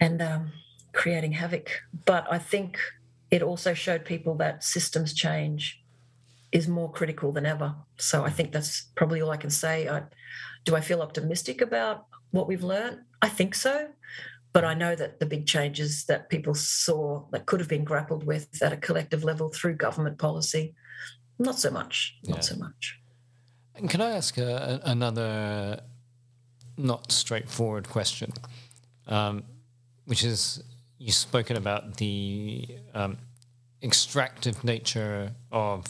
[0.00, 0.52] and um,
[0.92, 1.70] creating havoc.
[2.04, 2.78] But I think
[3.30, 5.82] it also showed people that systems change
[6.52, 7.74] is more critical than ever.
[7.98, 9.88] So I think that's probably all I can say.
[9.88, 10.02] I,
[10.64, 13.00] do I feel optimistic about what we've learned?
[13.22, 13.88] I think so.
[14.52, 18.24] But I know that the big changes that people saw that could have been grappled
[18.24, 20.74] with at a collective level through government policy,
[21.38, 22.16] not so much.
[22.24, 22.40] Not yeah.
[22.40, 22.98] so much.
[23.74, 25.80] And can I ask a, another
[26.78, 28.32] not straightforward question,
[29.06, 29.44] um,
[30.06, 30.62] which is
[30.98, 33.18] you've spoken about the um,
[33.82, 35.84] extractive nature of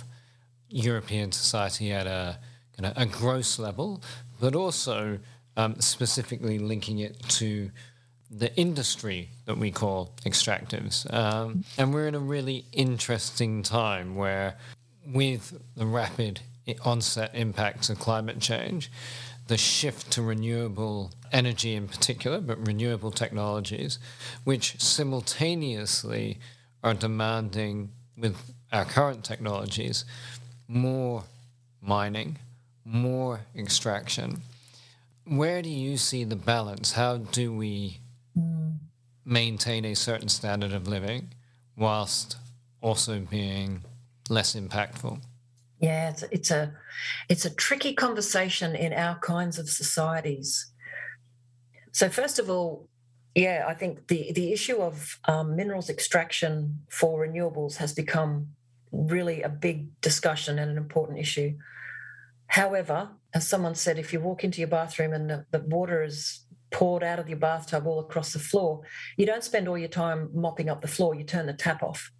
[0.77, 2.39] European society at a
[2.77, 4.03] kind of a gross level,
[4.39, 5.18] but also
[5.57, 7.70] um, specifically linking it to
[8.31, 11.11] the industry that we call extractives.
[11.14, 14.57] Um, and we're in a really interesting time where,
[15.07, 16.41] with the rapid
[16.85, 18.91] onset impacts of climate change,
[19.47, 23.99] the shift to renewable energy in particular, but renewable technologies,
[24.45, 26.39] which simultaneously
[26.83, 28.37] are demanding, with
[28.72, 30.05] our current technologies,
[30.69, 31.25] more
[31.81, 32.39] mining,
[32.85, 34.43] more extraction.
[35.25, 36.93] Where do you see the balance?
[36.93, 37.99] How do we
[39.25, 41.33] maintain a certain standard of living
[41.77, 42.37] whilst
[42.81, 43.83] also being
[44.29, 45.21] less impactful?
[45.81, 46.73] Yeah, it's, it's a
[47.29, 50.73] it's a tricky conversation in our kinds of societies.
[51.93, 52.89] So first of all,
[53.35, 58.55] yeah, I think the the issue of um, minerals extraction for renewables has become
[58.97, 61.57] really a big discussion and an important issue.
[62.49, 66.44] However, as someone said, if you walk into your bathroom and the, the water is
[66.70, 68.82] poured out of your bathtub all across the floor,
[69.16, 72.11] you don't spend all your time mopping up the floor, you turn the tap off.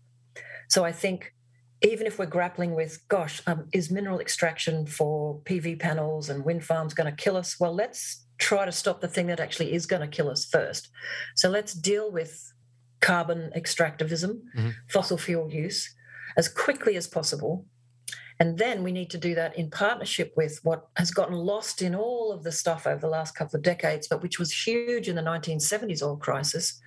[0.69, 1.33] So I think
[1.83, 6.65] even if we're grappling with, gosh, um, is mineral extraction for PV panels and wind
[6.65, 7.59] farms going to kill us?
[7.61, 10.89] Well, let's try to stop the thing that actually is going to kill us first.
[11.35, 12.53] So let's deal with
[13.01, 14.71] carbon extractivism, mm-hmm.
[14.89, 15.95] fossil fuel use,
[16.37, 17.67] as quickly as possible.
[18.39, 21.95] And then we need to do that in partnership with what has gotten lost in
[21.95, 25.17] all of the stuff over the last couple of decades, but which was huge in
[25.17, 26.81] the 1970s oil crisis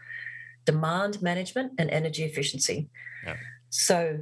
[0.66, 2.90] demand management and energy efficiency.
[3.26, 3.36] Yeah.
[3.70, 4.20] So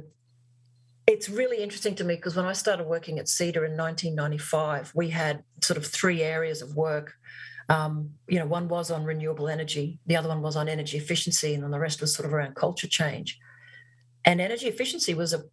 [1.06, 5.10] it's really interesting to me because when I started working at SEDA in 1995, we
[5.10, 7.14] had sort of three areas of work.
[7.68, 11.52] Um, you know, one was on renewable energy, the other one was on energy efficiency,
[11.52, 13.38] and then the rest was sort of around culture change.
[14.28, 15.44] And energy efficiency was a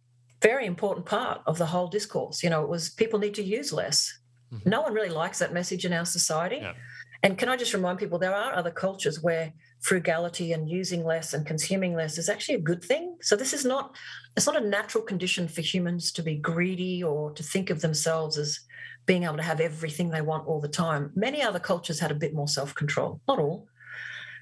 [0.42, 2.42] very important part of the whole discourse.
[2.42, 4.18] You know, it was people need to use less.
[4.52, 4.68] Mm-hmm.
[4.68, 6.58] No one really likes that message in our society.
[6.60, 6.74] Yeah.
[7.22, 11.32] And can I just remind people there are other cultures where frugality and using less
[11.32, 13.16] and consuming less is actually a good thing.
[13.22, 13.96] So this is not
[14.36, 18.36] it's not a natural condition for humans to be greedy or to think of themselves
[18.36, 18.60] as
[19.06, 21.12] being able to have everything they want all the time.
[21.14, 23.68] Many other cultures had a bit more self-control, not all.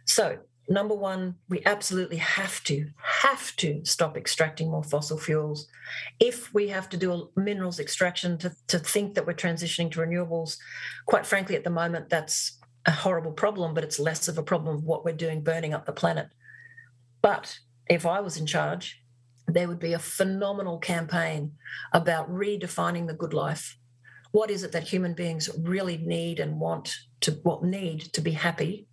[0.07, 0.39] So
[0.69, 2.89] number one, we absolutely have to,
[3.23, 5.69] have to stop extracting more fossil fuels.
[6.21, 10.01] If we have to do a minerals extraction to, to think that we're transitioning to
[10.01, 10.59] renewables,
[11.07, 14.77] quite frankly, at the moment, that's a horrible problem, but it's less of a problem
[14.77, 16.29] of what we're doing burning up the planet.
[17.23, 17.59] But
[17.89, 19.03] if I was in charge,
[19.47, 21.53] there would be a phenomenal campaign
[21.93, 23.79] about redefining the good life.
[24.33, 28.33] What is it that human beings really need and want to what need to be
[28.33, 28.89] happy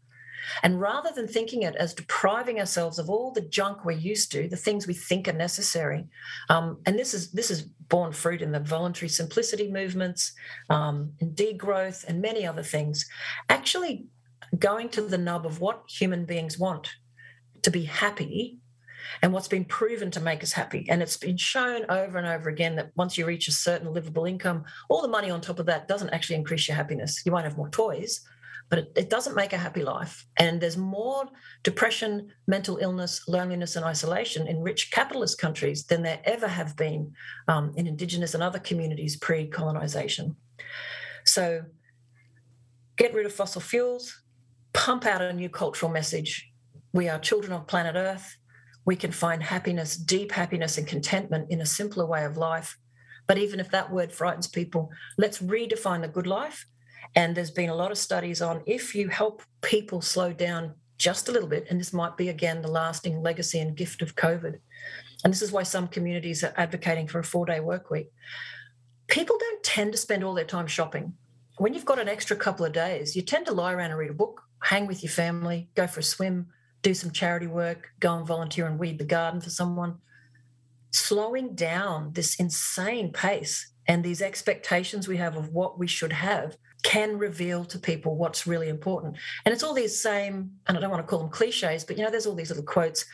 [0.64, 4.48] and rather than thinking it as depriving ourselves of all the junk we're used to,
[4.48, 6.06] the things we think are necessary,
[6.50, 10.34] um, and this is this is borne fruit in the voluntary simplicity movements,
[10.70, 13.06] um, in degrowth, and many other things.
[13.50, 14.06] Actually,
[14.58, 16.90] going to the nub of what human beings want
[17.62, 18.60] to be happy
[19.22, 20.86] and what's been proven to make us happy.
[20.90, 24.26] And it's been shown over and over again that once you reach a certain livable
[24.26, 27.22] income, all the money on top of that doesn't actually increase your happiness.
[27.26, 28.22] You won't have more toys,
[28.72, 30.26] but it, it, doesn't make a happy life.
[30.38, 31.26] And there's more
[31.62, 37.14] depression, mental illness, loneliness, and isolation in rich capitalist countries than there ever have been
[37.50, 40.38] um, in Indigenous and other communities pre colonization.
[41.26, 41.64] So
[42.96, 44.24] get rid of fossil fuels,
[44.72, 46.50] pump out a new cultural message.
[46.94, 48.38] We are children of planet Earth.
[48.86, 52.78] We can find happiness, deep happiness, and contentment in a simpler way of life.
[53.28, 56.66] But even if that word frightens people, let's redefine the good life
[57.16, 61.28] and there's been a lot of studies on if you help people slow down just
[61.28, 64.60] a little bit, and this might be again the lasting legacy and gift of COVID.
[65.24, 68.12] And this is why some communities are advocating for a four day work week.
[69.08, 71.14] People don't tend to spend all their time shopping.
[71.58, 74.10] When you've got an extra couple of days, you tend to lie around and read
[74.10, 76.48] a book, hang with your family, go for a swim,
[76.82, 79.98] do some charity work, go and volunteer and weed the garden for someone.
[80.92, 86.58] Slowing down this insane pace and these expectations we have of what we should have
[86.84, 89.18] can reveal to people what's really important.
[89.46, 92.04] And it's all these same, and I don't want to call them cliches, but you
[92.04, 93.06] know, there's all these little quotes.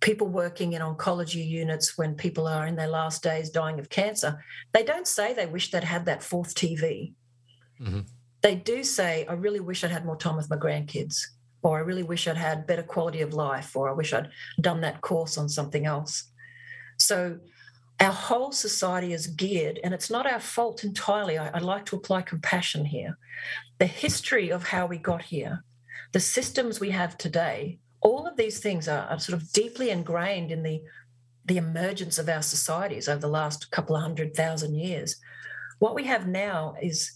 [0.00, 4.42] People working in oncology units when people are in their last days dying of cancer,
[4.72, 7.12] they don't say they wish they'd had that fourth TV.
[7.80, 8.00] Mm-hmm.
[8.42, 11.18] They do say, I really wish I'd had more time with my grandkids,
[11.62, 14.80] or I really wish I'd had better quality of life, or I wish I'd done
[14.80, 16.24] that course on something else.
[16.98, 17.38] So
[18.00, 21.36] our whole society is geared, and it's not our fault entirely.
[21.36, 23.18] I, would like to apply compassion here.
[23.78, 25.64] The history of how we got here,
[26.12, 30.50] the systems we have today, all of these things are, are sort of deeply ingrained
[30.50, 30.82] in the,
[31.44, 35.16] the emergence of our societies over the last couple of hundred thousand years.
[35.78, 37.12] What we have now is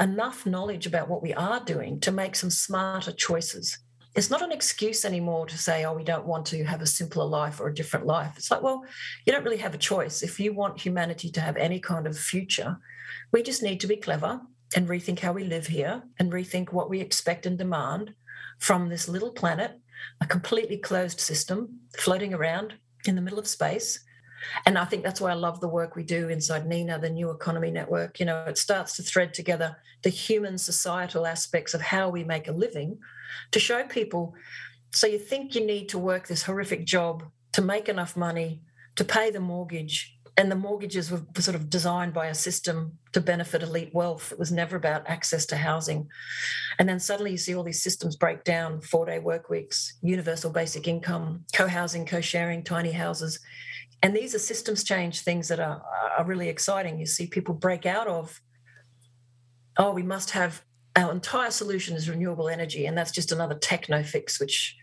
[0.00, 3.78] enough knowledge about what we are doing to make some smarter choices
[4.16, 7.26] it's not an excuse anymore to say, oh, we don't want to have a simpler
[7.26, 8.32] life or a different life.
[8.36, 8.82] It's like, well,
[9.26, 10.22] you don't really have a choice.
[10.22, 12.78] If you want humanity to have any kind of future,
[13.32, 14.40] we just need to be clever
[14.74, 18.14] and rethink how we live here and rethink what we expect and demand
[18.58, 19.78] from this little planet,
[20.22, 22.72] a completely closed system floating around
[23.04, 24.02] in the middle of space.
[24.64, 27.30] And I think that's why I love the work we do inside NENA, the New
[27.30, 28.18] Economy Network.
[28.18, 32.48] You know, it starts to thread together the human societal aspects of how we make
[32.48, 32.98] a living
[33.52, 34.34] to show people.
[34.92, 38.62] So you think you need to work this horrific job to make enough money
[38.96, 43.20] to pay the mortgage and the mortgages were sort of designed by a system to
[43.22, 44.32] benefit elite wealth.
[44.32, 46.08] It was never about access to housing.
[46.78, 50.50] And then suddenly you see all these systems break down four day work weeks, universal
[50.50, 53.40] basic income, co housing, co sharing, tiny houses.
[54.02, 55.82] And these are systems change things that are,
[56.18, 57.00] are really exciting.
[57.00, 58.42] You see people break out of,
[59.78, 60.62] oh, we must have
[60.96, 62.86] our entire solution is renewable energy.
[62.86, 64.76] And that's just another techno fix, which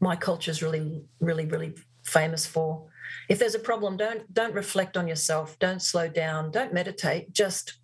[0.00, 2.86] my culture is really, really, really famous for.
[3.28, 5.58] If there's a problem don't don't reflect on yourself.
[5.58, 6.50] Don't slow down.
[6.50, 7.32] Don't meditate.
[7.32, 7.74] Just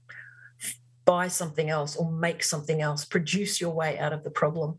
[1.04, 3.04] buy something else or make something else.
[3.04, 4.78] Produce your way out of the problem.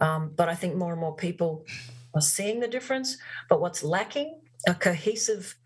[0.00, 1.66] Um, but i think more and more people
[2.14, 3.18] are seeing the difference.
[3.48, 5.56] But what's lacking are cohesive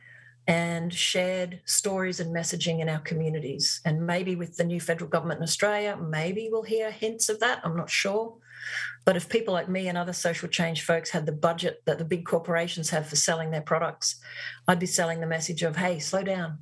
[0.46, 3.80] and shared stories and messaging in our communities.
[3.84, 7.60] And maybe with the new federal government in australia maybe we'll hear hints of that.
[7.64, 8.34] I'm not sure.
[9.04, 12.04] But if people like me and other social change folks had the budget that the
[12.04, 14.20] big corporations have for selling their products,
[14.68, 16.58] I'd be selling the message of, hey, slow down.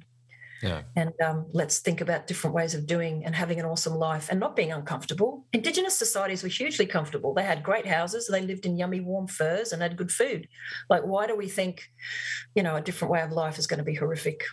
[0.62, 0.82] Yeah.
[0.96, 4.38] And um, let's think about different ways of doing and having an awesome life and
[4.38, 5.46] not being uncomfortable.
[5.52, 7.32] Indigenous societies were hugely comfortable.
[7.34, 10.48] They had great houses, they lived in yummy, warm furs, and had good food.
[10.88, 11.90] Like, why do we think,
[12.54, 14.44] you know, a different way of life is going to be horrific?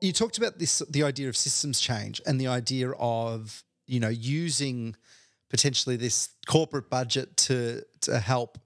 [0.00, 4.08] you talked about this the idea of systems change and the idea of you know
[4.08, 4.94] using
[5.48, 8.58] potentially this corporate budget to to help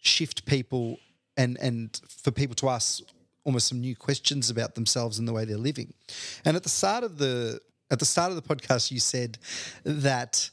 [0.00, 0.98] shift people
[1.36, 3.02] and and for people to ask
[3.44, 5.94] almost some new questions about themselves and the way they're living.
[6.44, 7.60] And at the start of the
[7.90, 9.38] at the start of the podcast you said
[9.84, 10.50] that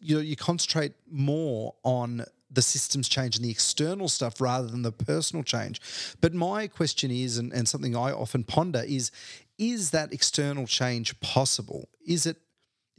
[0.00, 4.82] you know you concentrate more on the systems change and the external stuff rather than
[4.82, 5.80] the personal change.
[6.20, 9.12] But my question is, and, and something I often ponder is,
[9.56, 11.88] is that external change possible?
[12.04, 12.38] Is it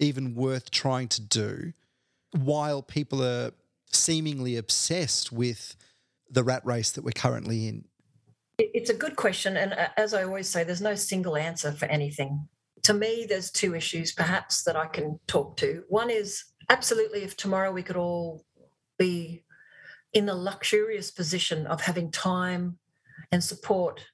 [0.02, 1.74] even worth trying to do
[2.32, 3.52] while people are
[3.86, 5.76] seemingly obsessed with
[6.30, 7.86] the rat race that we're currently in?
[8.58, 9.58] It's a good question.
[9.58, 12.48] And uh, as I always say, there's no single answer for anything.
[12.84, 15.84] To me, there's two issues perhaps that I can talk to.
[15.88, 18.44] One is absolutely if tomorrow we could all
[18.98, 19.44] be
[20.14, 22.78] in the luxurious position of having time
[23.32, 24.06] and support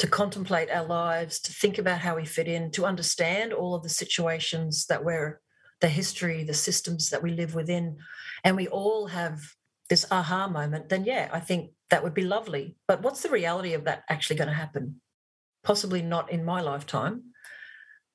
[0.00, 3.82] to contemplate our lives, to think about how we fit in, to understand all of
[3.82, 5.40] the situations that we're,
[5.82, 7.98] the history, the systems that we live within,
[8.42, 9.42] and we all have
[9.90, 12.76] this aha moment, then yeah, I think that would be lovely.
[12.88, 15.02] But what's the reality of that actually going to happen?
[15.64, 17.24] Possibly not in my lifetime.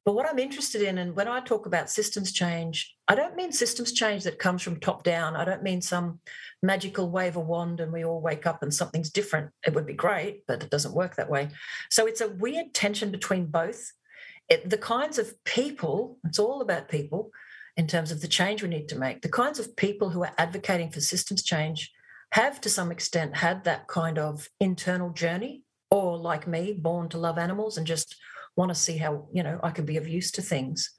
[0.05, 3.51] But what I'm interested in, and when I talk about systems change, I don't mean
[3.51, 5.35] systems change that comes from top down.
[5.35, 6.19] I don't mean some
[6.61, 9.49] magical wave of wand and we all wake up and something's different.
[9.65, 11.49] It would be great, but it doesn't work that way.
[11.89, 13.93] So it's a weird tension between both.
[14.47, 17.31] It, the kinds of people, it's all about people
[17.75, 19.23] in terms of the change we need to make.
[19.23, 21.91] The kinds of people who are advocating for systems change
[22.31, 27.17] have to some extent had that kind of internal journey, or like me, born to
[27.17, 28.15] love animals and just
[28.55, 30.91] want to see how, you know, I could be of use to things.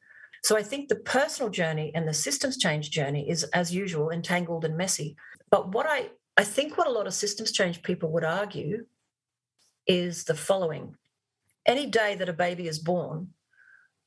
[0.45, 4.65] So I think the personal journey and the systems change journey is, as usual, entangled
[4.65, 5.17] and messy.
[5.51, 8.85] But what I, I think what a lot of systems change people would argue
[9.87, 10.95] is the following
[11.67, 13.29] any day that a baby is born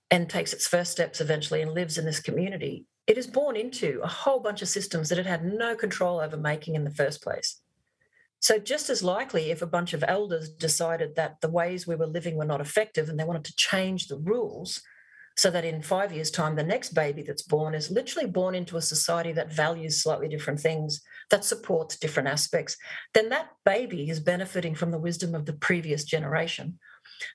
[0.10, 4.00] and takes its first steps eventually and lives in this community, it is born into
[4.04, 7.22] a whole bunch of systems that it had no control over making in the first
[7.22, 7.62] place.
[8.42, 12.08] So, just as likely, if a bunch of elders decided that the ways we were
[12.08, 14.82] living were not effective and they wanted to change the rules
[15.38, 18.78] so that in five years' time, the next baby that's born is literally born into
[18.78, 22.76] a society that values slightly different things, that supports different aspects,
[23.14, 26.80] then that baby is benefiting from the wisdom of the previous generation.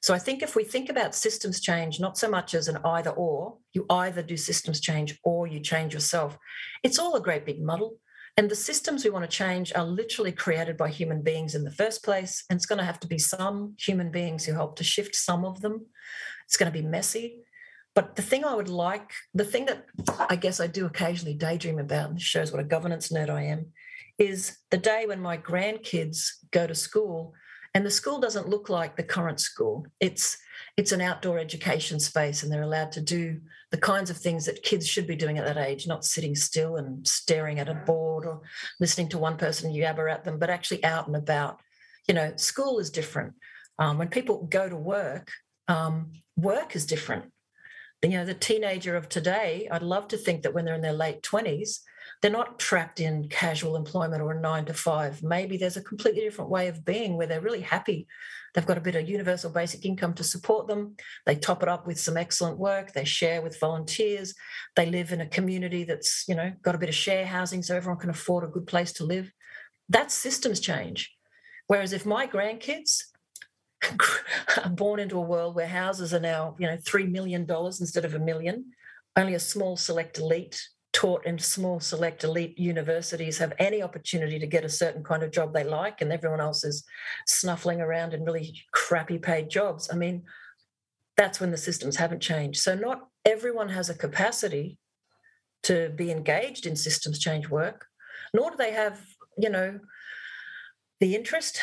[0.03, 3.11] So, I think if we think about systems change not so much as an either
[3.11, 6.39] or, you either do systems change or you change yourself,
[6.83, 7.99] it's all a great big muddle.
[8.37, 11.71] And the systems we want to change are literally created by human beings in the
[11.71, 12.45] first place.
[12.51, 15.45] And it's going to have to be some human beings who help to shift some
[15.45, 15.87] of them.
[16.47, 17.45] It's going to be messy.
[17.95, 19.87] But the thing I would like, the thing that
[20.29, 23.67] I guess I do occasionally daydream about, and shows what a governance nerd I am,
[24.19, 27.35] is the day when my grandkids go to school
[27.75, 29.87] And the school doesn't look like the current school.
[30.01, 30.39] It's
[30.77, 34.63] it's an outdoor education space and they're allowed to do the kinds of things that
[34.63, 38.25] kids should be doing at that age, not sitting still and staring at a board
[38.25, 38.41] or
[38.79, 41.61] listening to one person yabber at them, but actually out and about.
[42.07, 43.35] You know, school is different.
[43.79, 45.33] Um, when people go to work,
[45.67, 47.33] um, work is different.
[48.03, 50.93] You know, the teenager of today, I'd love to think that when they're in their
[50.93, 51.81] late 20s,
[52.25, 55.23] they're not trapped in casual employment or a nine to five.
[55.23, 58.07] Maybe there's a completely different way of being where they're really happy.
[58.55, 60.97] They've got a bit of universal basic income to support them.
[61.27, 62.95] They top it up with some excellent work.
[62.95, 64.35] They share with volunteers.
[64.75, 67.77] They live in a community that's, you know, got a bit of share housing so
[67.77, 69.31] everyone can afford a good place to live.
[69.91, 71.15] That's systems change.
[71.67, 73.03] Whereas if my grandkids
[74.65, 78.15] are born into a world where houses are now, you know, $3 million instead of
[78.15, 78.73] a million,
[79.15, 84.47] only a small select elite taught in small select elite universities have any opportunity to
[84.47, 86.85] get a certain kind of job they like and everyone else is
[87.27, 89.91] snuffling around in really crappy paid jobs.
[89.93, 90.23] I mean
[91.17, 92.61] that's when the systems haven't changed.
[92.61, 94.79] So not everyone has a capacity
[95.65, 97.87] to be engaged in systems change work
[98.33, 99.01] nor do they have
[99.37, 99.81] you know
[101.01, 101.61] the interest.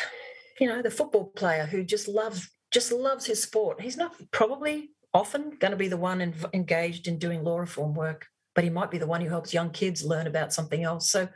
[0.60, 3.80] You know the football player who just loves just loves his sport.
[3.80, 8.26] He's not probably often going to be the one engaged in doing law reform work
[8.54, 11.10] but he might be the one who helps young kids learn about something else.
[11.10, 11.28] So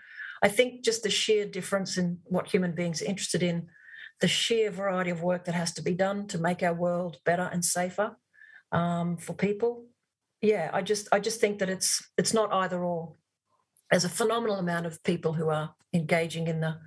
[0.43, 3.69] I think just the sheer difference in what human beings are interested in,
[4.21, 7.49] the sheer variety of work that has to be done to make our world better
[7.53, 8.17] and safer
[8.73, 9.87] um, for people.
[10.43, 13.15] Yeah, I just I just think that it's it's not either or.
[13.91, 16.79] There's a phenomenal amount of people who are engaging in the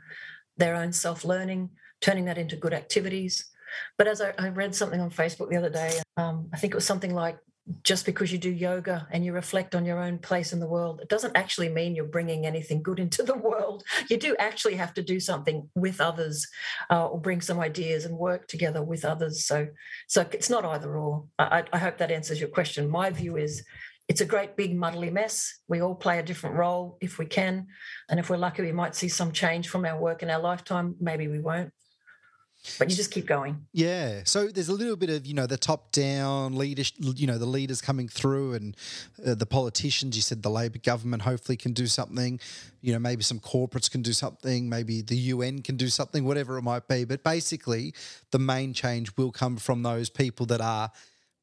[0.57, 1.69] their own self learning,
[2.01, 3.49] turning that into good activities.
[3.97, 6.75] But as I, I, read something on Facebook the other day, um, I think it
[6.75, 7.37] was something like
[7.83, 11.01] just because you do yoga and you reflect on your own place in the world,
[11.01, 13.83] it doesn't actually mean you're bringing anything good into the world.
[14.09, 16.47] You do actually have to do something with others,
[16.89, 19.45] uh, or bring some ideas and work together with others.
[19.45, 19.67] So,
[20.07, 21.25] so it's not either or.
[21.37, 22.89] I, I hope that answers your question.
[22.89, 23.63] My view is,
[24.07, 25.59] it's a great big muddly mess.
[25.67, 27.67] We all play a different role if we can,
[28.09, 30.95] and if we're lucky, we might see some change from our work in our lifetime.
[30.99, 31.71] Maybe we won't
[32.77, 33.65] but you just keep going.
[33.73, 34.21] Yeah.
[34.25, 37.45] So there's a little bit of you know the top down leaders, you know the
[37.45, 38.77] leaders coming through, and
[39.25, 40.15] uh, the politicians.
[40.15, 42.39] You said the Labor government hopefully can do something.
[42.81, 44.69] You know maybe some corporates can do something.
[44.69, 46.23] Maybe the UN can do something.
[46.23, 47.05] Whatever it might be.
[47.05, 47.93] But basically,
[48.31, 50.91] the main change will come from those people that are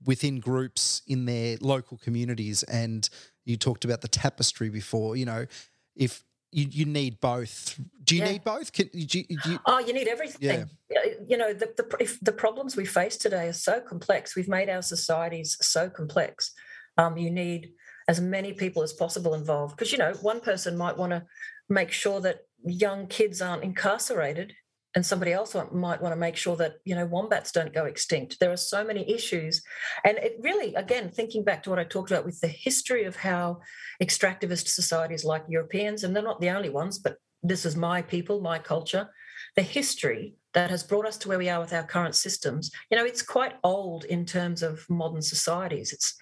[0.05, 2.62] within groups in their local communities.
[2.64, 3.09] And
[3.45, 5.16] you talked about the tapestry before.
[5.16, 5.47] You know,
[5.95, 6.22] if
[6.57, 7.79] you, you need both.
[8.03, 8.33] Do you yeah.
[8.33, 8.73] need both?
[8.73, 10.71] Can, do you, do you, oh, you need everything.
[10.89, 11.03] Yeah.
[11.29, 14.35] You know, the, the, the problems we face today are so complex.
[14.35, 16.53] We've made our societies so complex.
[16.97, 17.73] Um, you need
[18.09, 21.27] as many people as possible involved because, you know, one person might want to
[21.69, 24.55] make sure that young kids aren't incarcerated
[24.97, 28.40] and somebody else might want to make sure that you know wombats don't go extinct.
[28.40, 29.62] There are so many issues.
[30.05, 33.16] And it really again thinking back to what i talked about with the history of
[33.16, 33.61] how
[34.03, 38.40] extractivist societies like europeans and they're not the only ones but this is my people
[38.40, 39.09] my culture
[39.55, 42.97] the history that has brought us to where we are with our current systems you
[42.97, 45.92] know it's quite old in terms of modern societies.
[45.92, 46.16] It's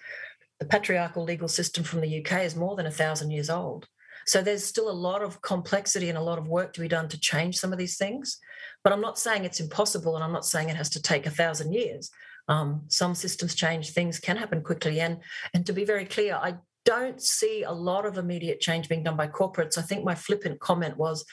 [0.59, 3.87] the patriarchal legal system from the uk is more than a thousand years old.
[4.25, 7.07] So there's still a lot of complexity and a lot of work to be done
[7.09, 8.39] to change some of these things.
[8.85, 11.31] But I'm not saying it's impossible, and I'm not saying it has to take a
[11.31, 12.11] thousand years.
[12.47, 15.01] Um, some systems change, things can happen quickly.
[15.01, 15.17] And
[15.55, 19.17] and to be very clear, I don't see a lot of immediate change being done
[19.17, 19.79] by corporates.
[19.79, 21.25] I think my flippant comment was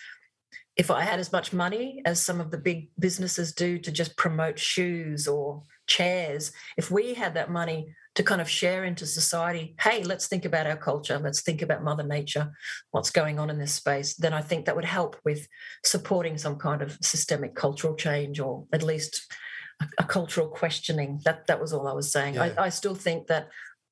[0.76, 4.16] if I had as much money as some of the big businesses do to just
[4.16, 9.74] promote shoes or chairs, if we had that money to kind of share into society
[9.80, 11.18] hey let's think about our culture.
[11.18, 12.52] Let's think about mother nature
[12.90, 15.46] what's going on in this space then i think that would help with
[15.84, 19.32] supporting some kind of systemic cultural change or at least
[19.80, 21.20] a, a cultural questioning.
[21.24, 22.34] That that was all i was saying.
[22.34, 22.52] Yeah.
[22.56, 23.48] I, I still think that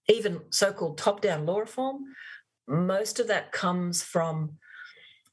[0.08, 2.04] even so-called top-down law reform
[2.66, 4.58] most of that comes from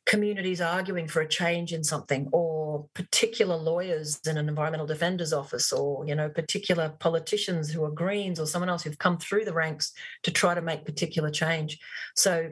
[0.08, 5.74] communities arguing for a change in something or particular lawyers in an environmental defender's office
[5.74, 9.54] or you know particular politicians who are greens or someone else who've come through the
[9.54, 9.92] ranks
[10.24, 11.78] to try to make particular change.
[12.16, 12.52] So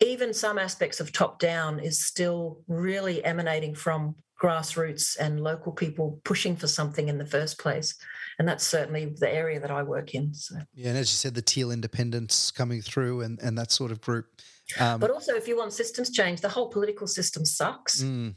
[0.00, 6.20] even some aspects of top down is still really emanating from grassroots and local people
[6.24, 7.94] pushing for something in the first place.
[8.38, 10.56] And that's certainly the area that i work in so.
[10.74, 14.00] Yeah and as you said the teal independents coming through and, and that sort of
[14.00, 14.26] group
[14.78, 18.02] um, but also, if you want systems change, the whole political system sucks.
[18.02, 18.36] Mm.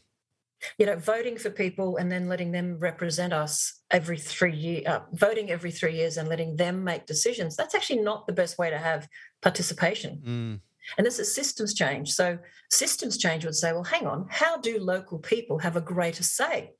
[0.77, 4.99] You know, voting for people and then letting them represent us every three years, uh,
[5.13, 8.69] voting every three years and letting them make decisions, that's actually not the best way
[8.69, 9.07] to have
[9.41, 10.21] participation.
[10.25, 10.59] Mm.
[10.97, 12.11] And this is systems change.
[12.11, 12.39] So,
[12.69, 16.73] systems change would say, well, hang on, how do local people have a greater say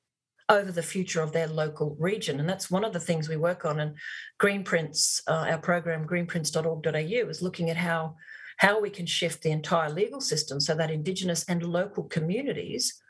[0.49, 2.39] over the future of their local region.
[2.39, 3.79] And that's one of the things we work on.
[3.79, 3.95] And
[4.41, 8.15] Greenprints, uh, our program, greenprints.org.au, is looking at how,
[8.59, 13.01] how we can shift the entire legal system so that Indigenous and local communities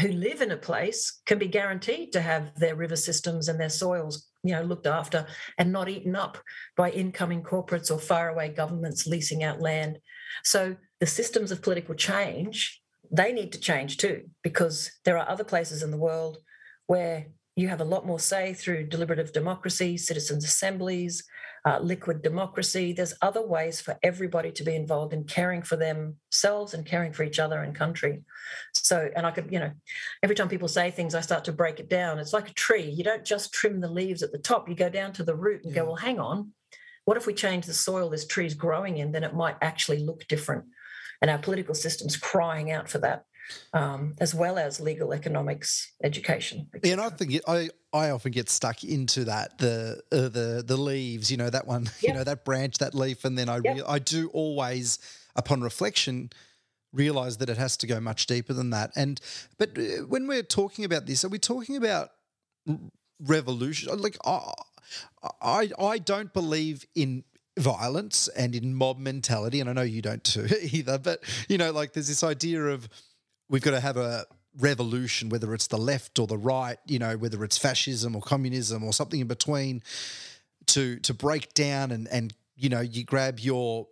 [0.00, 3.68] who live in a place can be guaranteed to have their river systems and their
[3.68, 5.26] soils you know looked after
[5.58, 6.38] and not eaten up
[6.76, 9.98] by incoming corporates or faraway governments leasing out land.
[10.42, 12.80] So the systems of political change
[13.14, 16.38] they need to change too because there are other places in the world
[16.86, 17.26] where
[17.56, 21.22] you have a lot more say through deliberative democracy citizens assemblies
[21.64, 22.92] uh, liquid democracy.
[22.92, 27.22] There's other ways for everybody to be involved in caring for themselves and caring for
[27.22, 28.22] each other and country.
[28.74, 29.70] So, and I could, you know,
[30.22, 32.18] every time people say things, I start to break it down.
[32.18, 32.90] It's like a tree.
[32.90, 35.64] You don't just trim the leaves at the top, you go down to the root
[35.64, 35.82] and yeah.
[35.82, 36.52] go, well, hang on.
[37.04, 39.12] What if we change the soil this tree's growing in?
[39.12, 40.64] Then it might actually look different.
[41.20, 43.24] And our political system's crying out for that
[43.72, 46.68] um, as well as legal economics education.
[46.82, 50.76] Yeah, and I think I I often get stuck into that the uh, the the
[50.76, 52.02] leaves, you know that one, yep.
[52.02, 53.76] you know that branch, that leaf, and then I yep.
[53.76, 54.98] re- I do always
[55.36, 56.30] upon reflection
[56.92, 58.92] realize that it has to go much deeper than that.
[58.96, 59.20] And
[59.58, 62.10] but uh, when we're talking about this, are we talking about
[63.20, 63.96] revolution?
[64.00, 64.52] Like I
[65.40, 67.24] I, I don't believe in
[67.58, 70.98] violence and in mob mentality, and I know you don't too either.
[70.98, 72.88] But you know, like there's this idea of
[73.52, 74.24] we've got to have a
[74.58, 78.82] revolution, whether it's the left or the right, you know, whether it's fascism or communism
[78.82, 79.82] or something in between,
[80.66, 83.86] to to break down and and you know you grab your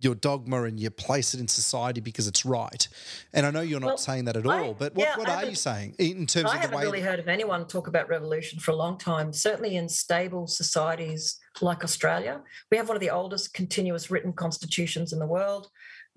[0.00, 2.86] your dogma and you place it in society because it's right.
[3.32, 5.28] And I know you're not well, saying that at I, all, but what, yeah, what
[5.28, 6.82] are you saying in terms I of the way?
[6.82, 9.32] I haven't really heard of anyone talk about revolution for a long time.
[9.32, 15.12] Certainly in stable societies like Australia, we have one of the oldest continuous written constitutions
[15.12, 15.68] in the world.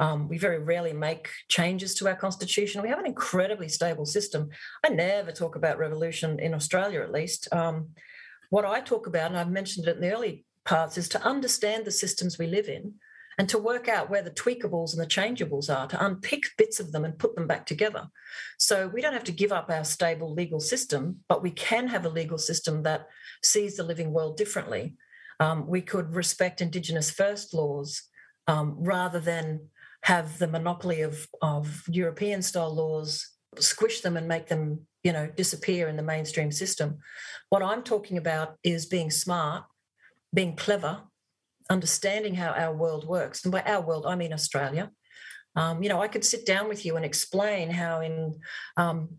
[0.01, 2.81] Um, we very rarely make changes to our constitution.
[2.81, 4.49] We have an incredibly stable system.
[4.83, 7.47] I never talk about revolution in Australia, at least.
[7.53, 7.89] Um,
[8.49, 11.85] what I talk about, and I've mentioned it in the early parts, is to understand
[11.85, 12.95] the systems we live in
[13.37, 16.91] and to work out where the tweakables and the changeables are, to unpick bits of
[16.91, 18.07] them and put them back together.
[18.57, 22.05] So we don't have to give up our stable legal system, but we can have
[22.05, 23.07] a legal system that
[23.43, 24.95] sees the living world differently.
[25.39, 28.01] Um, we could respect Indigenous first laws
[28.47, 29.69] um, rather than
[30.03, 33.27] have the monopoly of, of European style laws,
[33.59, 36.97] squish them and make them, you know, disappear in the mainstream system.
[37.49, 39.65] What I'm talking about is being smart,
[40.33, 41.03] being clever,
[41.69, 43.43] understanding how our world works.
[43.43, 44.91] And by our world, I mean Australia.
[45.55, 48.39] Um, you know, I could sit down with you and explain how in
[48.77, 49.09] um,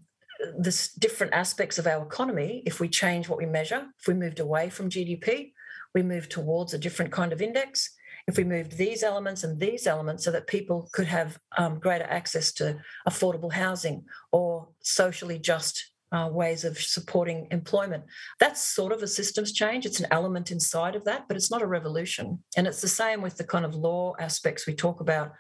[0.59, 4.41] this different aspects of our economy, if we change what we measure, if we moved
[4.41, 5.53] away from GDP,
[5.95, 7.95] we move towards a different kind of index
[8.29, 12.05] if we moved these elements and these elements so that people could have um, greater
[12.05, 12.79] access to
[13.09, 18.05] affordable housing or socially just uh, ways of supporting employment.
[18.39, 19.87] That's sort of a systems change.
[19.87, 22.43] It's an element inside of that, but it's not a revolution.
[22.57, 25.33] And it's the same with the kind of law aspects we talk about.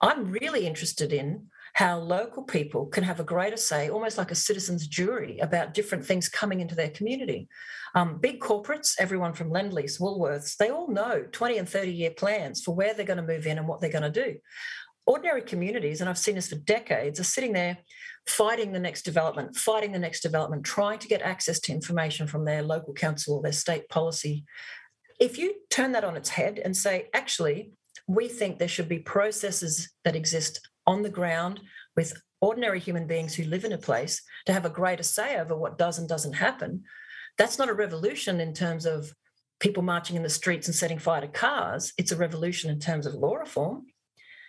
[0.00, 4.36] I'm really interested in how local people can have a greater say, almost like a
[4.36, 7.48] citizen's jury, about different things coming into their community.
[7.96, 12.62] Um, big corporates, everyone from Lendlease, Woolworths, they all know 20 and 30 year plans
[12.62, 14.36] for where they're going to move in and what they're going to do.
[15.06, 17.78] Ordinary communities, and I've seen this for decades, are sitting there
[18.26, 22.44] fighting the next development, fighting the next development, trying to get access to information from
[22.44, 24.44] their local council or their state policy.
[25.20, 27.72] If you turn that on its head and say, actually,
[28.06, 31.60] we think there should be processes that exist on the ground
[31.96, 35.56] with ordinary human beings who live in a place to have a greater say over
[35.56, 36.84] what does and doesn't happen.
[37.38, 39.14] That's not a revolution in terms of
[39.60, 41.92] people marching in the streets and setting fire to cars.
[41.96, 43.86] It's a revolution in terms of law reform.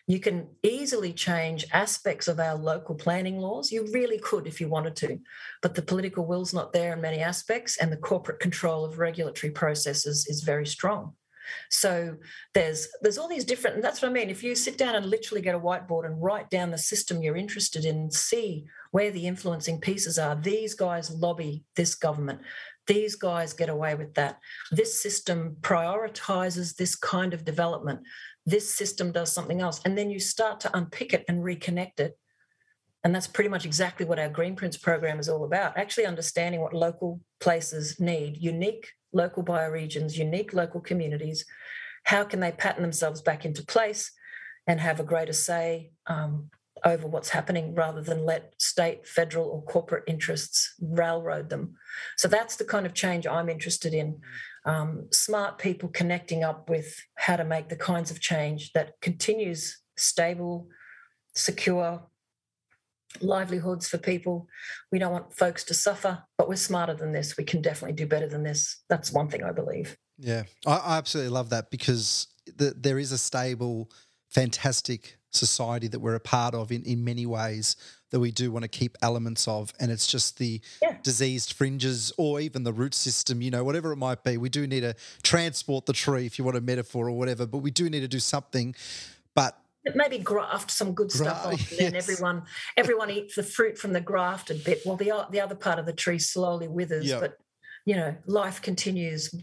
[0.08, 3.72] You can easily change aspects of our local planning laws.
[3.72, 5.20] You really could if you wanted to,
[5.64, 9.52] but the political will's not there in many aspects, and the corporate control of regulatory
[9.52, 11.14] processes is very strong.
[11.70, 12.18] So
[12.54, 14.30] there's there's all these different, and that's what I mean.
[14.30, 17.36] If you sit down and literally get a whiteboard and write down the system you're
[17.36, 20.36] interested in, see where the influencing pieces are.
[20.36, 22.42] These guys lobby this government.
[22.88, 24.40] These guys get away with that.
[24.72, 28.02] This system prioritizes this kind of development.
[28.46, 29.82] This system does something else.
[29.86, 32.18] And then you start to unpick it and reconnect it.
[33.04, 36.62] And that's pretty much exactly what our Green Greenprints program is all about actually understanding
[36.62, 41.46] what local places need, unique local bioregions, unique local communities.
[42.04, 44.12] How can they pattern themselves back into place
[44.68, 46.50] and have a greater say um,
[46.84, 51.76] over what's happening rather than let state, federal, or corporate interests railroad them?
[52.18, 54.20] So that's the kind of change I'm interested in.
[54.66, 59.80] Um, smart people connecting up with how to make the kinds of change that continues
[59.96, 60.68] stable,
[61.34, 62.04] secure,
[63.22, 64.48] livelihoods for people.
[64.92, 67.38] We don't want folks to suffer, but we're smarter than this.
[67.38, 68.84] We can definitely do better than this.
[68.90, 69.98] That's one thing I believe.
[70.18, 73.92] Yeah, I, I absolutely love that because the, there is a stable,
[74.30, 77.76] fantastic society that we're a part of in, in many ways
[78.12, 79.74] that we do want to keep elements of.
[79.80, 80.96] And it's just the Yeah.
[81.04, 84.38] diseased fringes or even the root system, you know, whatever it might be.
[84.38, 87.58] We do need to transport the tree, if you want a metaphor or whatever, but
[87.58, 88.76] we do need to do something.
[89.34, 89.60] But
[89.94, 92.44] maybe graft some good stuff Gra- off, and then everyone
[92.78, 94.82] everyone eats the fruit from the grafted bit.
[94.86, 97.20] Well, the the other part of the tree slowly withers, Yeah.
[97.20, 97.38] but
[97.86, 99.34] you know, life continues,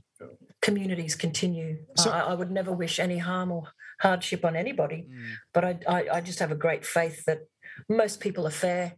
[0.61, 1.79] communities continue.
[1.97, 3.69] So- I, I would never wish any harm or
[4.01, 5.33] hardship on anybody, Mm.
[5.55, 7.41] but I, I I just have a great faith that
[7.89, 8.97] most people are fair.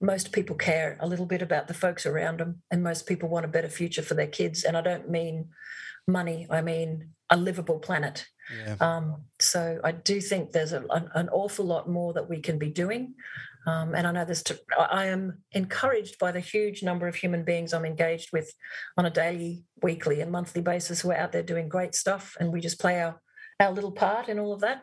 [0.00, 3.44] Most people care a little bit about the folks around them, and most people want
[3.46, 4.64] a better future for their kids.
[4.64, 5.50] And I don't mean
[6.06, 8.26] money; I mean a livable planet.
[8.56, 8.76] Yeah.
[8.80, 12.58] Um, so I do think there's a, an, an awful lot more that we can
[12.58, 13.14] be doing.
[13.66, 14.42] Um, and I know this.
[14.44, 18.52] to, I am encouraged by the huge number of human beings I'm engaged with
[18.96, 22.36] on a daily, weekly, and monthly basis who are out there doing great stuff.
[22.40, 23.20] And we just play our,
[23.60, 24.82] our little part in all of that.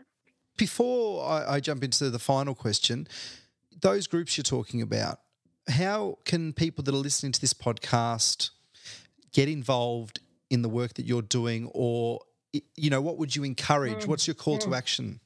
[0.55, 3.07] Before I, I jump into the final question,
[3.81, 5.19] those groups you're talking about,
[5.67, 8.51] how can people that are listening to this podcast
[9.33, 12.21] get involved in the work that you're doing, or
[12.51, 14.03] you know, what would you encourage?
[14.03, 14.77] Mm, What's your call to mm.
[14.77, 15.19] action?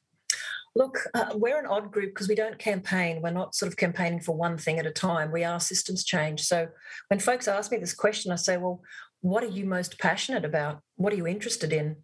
[0.75, 3.21] Look, uh, we're an odd group because we don't campaign.
[3.21, 5.31] We're not sort of campaigning for one thing at a time.
[5.31, 6.41] We are systems change.
[6.41, 6.67] So
[7.09, 8.81] when folks ask me this question, I say, well,
[9.21, 10.81] what are you most passionate about?
[10.95, 11.97] What are you interested in?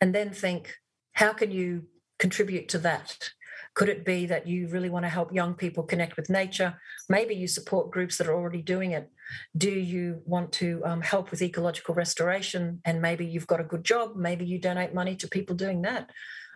[0.00, 0.74] And then think,
[1.12, 1.84] how can you
[2.18, 3.30] contribute to that?
[3.78, 6.76] Could it be that you really want to help young people connect with nature?
[7.08, 9.08] Maybe you support groups that are already doing it.
[9.56, 12.80] Do you want to um, help with ecological restoration?
[12.84, 14.16] And maybe you've got a good job.
[14.16, 16.10] Maybe you donate money to people doing that.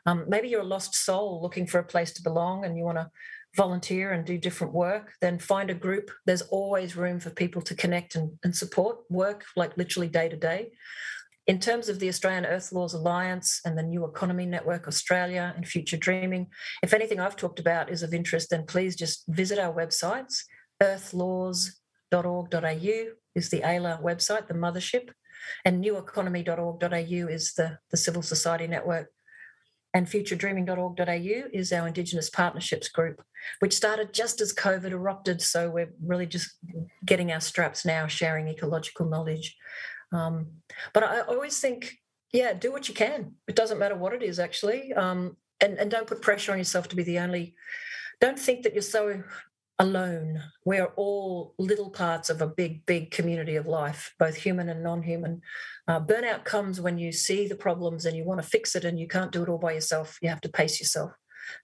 [0.04, 2.98] Um, maybe you're a lost soul looking for a place to belong and you want
[2.98, 3.08] to
[3.54, 6.10] volunteer and do different work, then find a group.
[6.26, 10.36] There's always room for people to connect and, and support work, like literally day to
[10.36, 10.72] day.
[11.46, 15.66] In terms of the Australian Earth Laws Alliance and the New Economy Network Australia and
[15.66, 16.46] Future Dreaming,
[16.82, 20.44] if anything I've talked about is of interest, then please just visit our websites.
[20.80, 23.04] earthlaws.org.au
[23.34, 25.10] is the AELA website, the mothership,
[25.64, 29.10] and neweconomy.org.au is the, the civil society network
[29.94, 33.22] and futuredreaming.org.au is our Indigenous partnerships group,
[33.58, 35.42] which started just as COVID erupted.
[35.42, 36.50] So we're really just
[37.04, 39.54] getting our straps now, sharing ecological knowledge.
[40.12, 40.46] Um,
[40.92, 41.98] but I always think,
[42.32, 43.34] yeah, do what you can.
[43.48, 44.92] It doesn't matter what it is, actually.
[44.92, 47.54] Um, and, and don't put pressure on yourself to be the only,
[48.20, 49.22] don't think that you're so
[49.78, 50.42] alone.
[50.64, 55.02] We're all little parts of a big, big community of life, both human and non
[55.02, 55.42] human.
[55.88, 58.98] Uh, burnout comes when you see the problems and you want to fix it and
[58.98, 60.18] you can't do it all by yourself.
[60.22, 61.12] You have to pace yourself.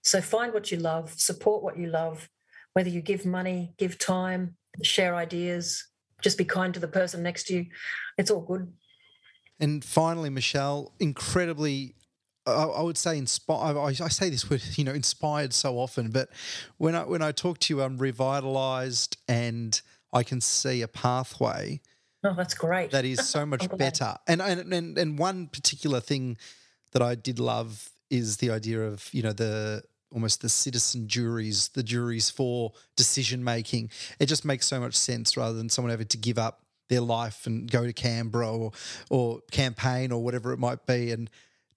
[0.03, 2.29] So find what you love, support what you love,
[2.73, 5.88] whether you give money, give time, share ideas,
[6.21, 7.65] just be kind to the person next to you.
[8.17, 8.71] It's all good.
[9.59, 11.95] And finally, Michelle, incredibly,
[12.45, 13.77] I, would say inspired.
[13.77, 16.29] I, I say this word, you know, inspired so often, but
[16.77, 19.79] when I when I talk to you, I'm revitalized and
[20.13, 21.81] I can see a pathway
[22.23, 22.91] Oh, that's great.
[22.91, 24.15] that is so much better.
[24.27, 26.37] And, and and and one particular thing
[26.91, 31.69] that I did love is the idea of you know the almost the citizen juries,
[31.69, 33.91] the juries for decision making.
[34.19, 37.45] It just makes so much sense rather than someone having to give up their life
[37.45, 38.71] and go to Canberra or
[39.09, 41.29] or campaign or whatever it might be, and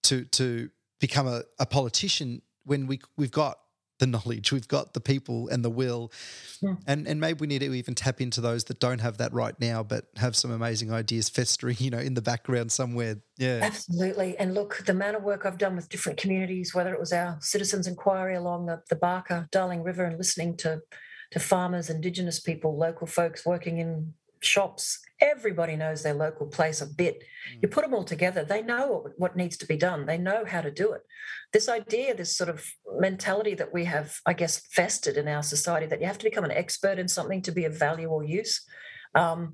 [0.03, 0.69] to to
[0.99, 3.59] become a, a politician when we we've got
[3.99, 6.11] the knowledge, we've got the people and the will,
[6.61, 6.73] Hmm.
[6.87, 9.59] and and maybe we need to even tap into those that don't have that right
[9.59, 13.17] now, but have some amazing ideas festering, you know, in the background somewhere.
[13.37, 14.37] Yeah, Absolutely.
[14.37, 17.37] And look, the amount of work I've done with different communities, whether it was our
[17.41, 20.81] citizens' inquiry along the, the Baaka, Darling River, and listening to,
[21.31, 26.85] to farmers, Indigenous people, local folks working in shops, everybody knows their local place a
[26.85, 27.23] bit.
[27.61, 30.43] You put them all together, they know what, what needs to be done, they know
[30.45, 31.01] how to do it.
[31.53, 32.65] This idea, this sort of
[32.99, 36.43] mentality that we have, I guess, festered in our society that you have to become
[36.43, 38.65] an expert in something to be of value or use.
[39.15, 39.53] Um,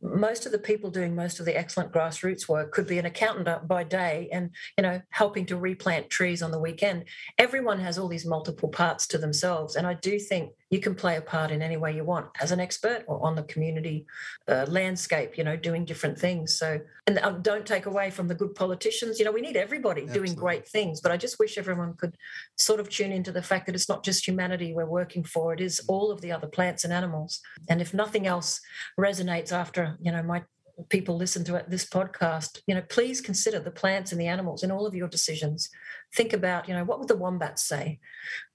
[0.00, 3.66] most of the people doing most of the excellent grassroots work could be an accountant
[3.66, 7.04] by day and you know helping to replant trees on the weekend
[7.36, 11.16] everyone has all these multiple parts to themselves and i do think you can play
[11.16, 14.06] a part in any way you want as an expert or on the community
[14.48, 16.58] uh, landscape you know doing different things.
[16.58, 19.18] So and uh, don't take away from the good politicians.
[19.18, 22.16] You know we need everybody doing great things but i just wish everyone could
[22.56, 25.60] sort of tune into the fact that it's not just humanity we're working for it
[25.60, 27.40] is all of the other plants and animals.
[27.68, 28.60] And if nothing else
[28.98, 30.42] resonates after you know my
[30.88, 34.70] people listen to this podcast, you know, please consider the plants and the animals in
[34.70, 35.68] all of your decisions.
[36.14, 38.00] Think about, you know, what would the wombat say?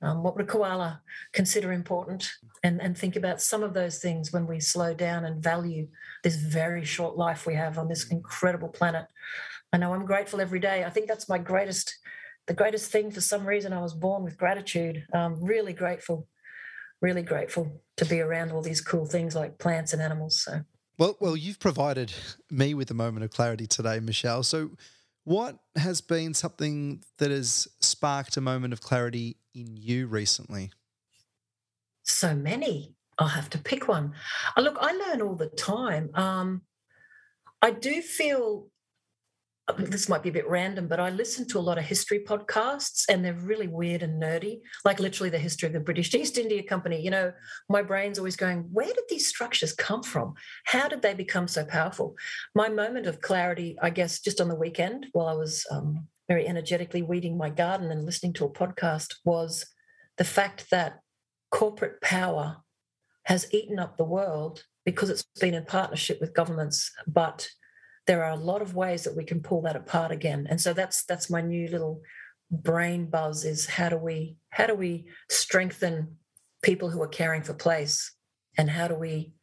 [0.01, 1.01] Um, what would a koala
[1.33, 2.29] consider important?
[2.63, 5.87] And, and think about some of those things when we slow down and value
[6.23, 9.05] this very short life we have on this incredible planet.
[9.71, 10.83] I know I'm grateful every day.
[10.83, 11.95] I think that's my greatest,
[12.47, 13.11] the greatest thing.
[13.11, 15.05] For some reason, I was born with gratitude.
[15.13, 16.27] I'm really grateful,
[17.01, 20.41] really grateful to be around all these cool things like plants and animals.
[20.41, 20.61] So.
[20.97, 22.13] Well, well, you've provided
[22.51, 24.43] me with a moment of clarity today, Michelle.
[24.43, 24.71] So,
[25.23, 30.71] what has been something that has sparked a moment of clarity in you recently?
[32.03, 32.95] So many.
[33.17, 34.13] I'll have to pick one.
[34.57, 36.09] Uh, look, I learn all the time.
[36.15, 36.63] Um,
[37.61, 38.67] I do feel
[39.77, 43.05] this might be a bit random, but I listen to a lot of history podcasts
[43.07, 46.63] and they're really weird and nerdy, like literally the history of the British East India
[46.63, 47.01] Company.
[47.01, 47.31] You know,
[47.69, 50.33] my brain's always going, where did these structures come from?
[50.65, 52.15] How did they become so powerful?
[52.53, 56.45] My moment of clarity, I guess, just on the weekend while I was um, very
[56.45, 59.65] energetically weeding my garden and listening to a podcast was
[60.17, 60.99] the fact that
[61.51, 62.57] corporate power
[63.25, 67.47] has eaten up the world because it's been in partnership with governments, but
[68.05, 70.47] there are a lot of ways that we can pull that apart again.
[70.49, 72.01] And so that's that's my new little
[72.51, 76.17] brain buzz is how do we how do we strengthen
[76.61, 78.13] people who are caring for place?
[78.57, 79.33] And how do we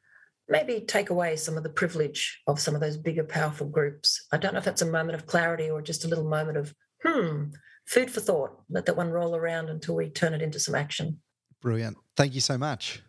[0.48, 4.26] maybe take away some of the privilege of some of those bigger powerful groups?
[4.32, 6.74] I don't know if that's a moment of clarity or just a little moment of
[7.02, 7.46] hmm
[7.86, 8.52] food for thought.
[8.68, 11.20] Let that one roll around until we turn it into some action.
[11.60, 11.96] Brilliant.
[12.16, 13.02] Thank you so much.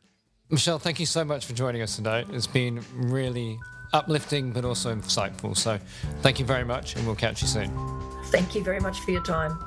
[0.50, 2.26] Michelle thank you so much for joining us today.
[2.30, 3.60] It's been really
[3.94, 5.56] uplifting but also insightful.
[5.56, 5.80] So
[6.22, 7.72] thank you very much, and we'll catch you soon.
[8.26, 9.58] Thank you very much for your time.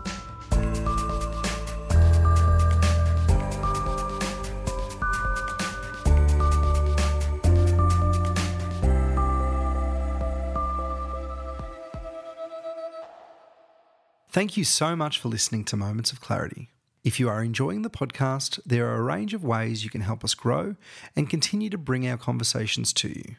[14.34, 16.70] Thank you so much for listening to Moments of Clarity.
[17.05, 20.24] If you are enjoying the podcast, there are a range of ways you can help
[20.24, 20.74] us grow
[21.14, 23.36] and continue to bring our conversations to you.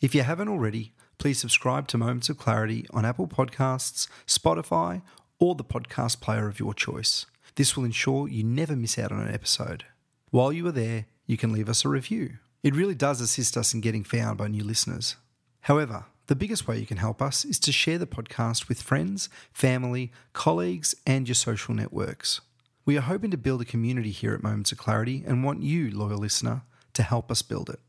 [0.00, 5.02] If you haven't already, please subscribe to Moments of Clarity on Apple Podcasts, Spotify,
[5.38, 7.26] or the podcast player of your choice.
[7.56, 9.84] This will ensure you never miss out on an episode.
[10.30, 12.38] While you are there, you can leave us a review.
[12.62, 15.16] It really does assist us in getting found by new listeners.
[15.62, 19.28] However, the biggest way you can help us is to share the podcast with friends,
[19.52, 22.40] family, colleagues, and your social networks.
[22.86, 25.90] We are hoping to build a community here at Moments of Clarity and want you,
[25.90, 26.62] loyal listener,
[26.94, 27.80] to help us build it.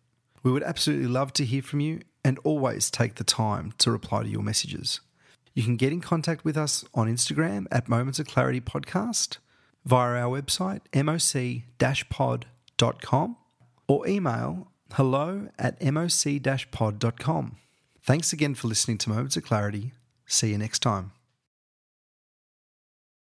[0.44, 4.24] We would absolutely love to hear from you and always take the time to reply
[4.24, 5.02] to your messages.
[5.54, 9.38] You can get in contact with us on Instagram at Moments of Clarity Podcast,
[9.86, 10.82] via our website,
[11.80, 12.46] moc-pod.com,
[13.88, 17.58] or email hello at moc-pod.com.
[18.04, 19.94] Thanks again for listening to Moments of Clarity.
[20.26, 21.12] See you next time.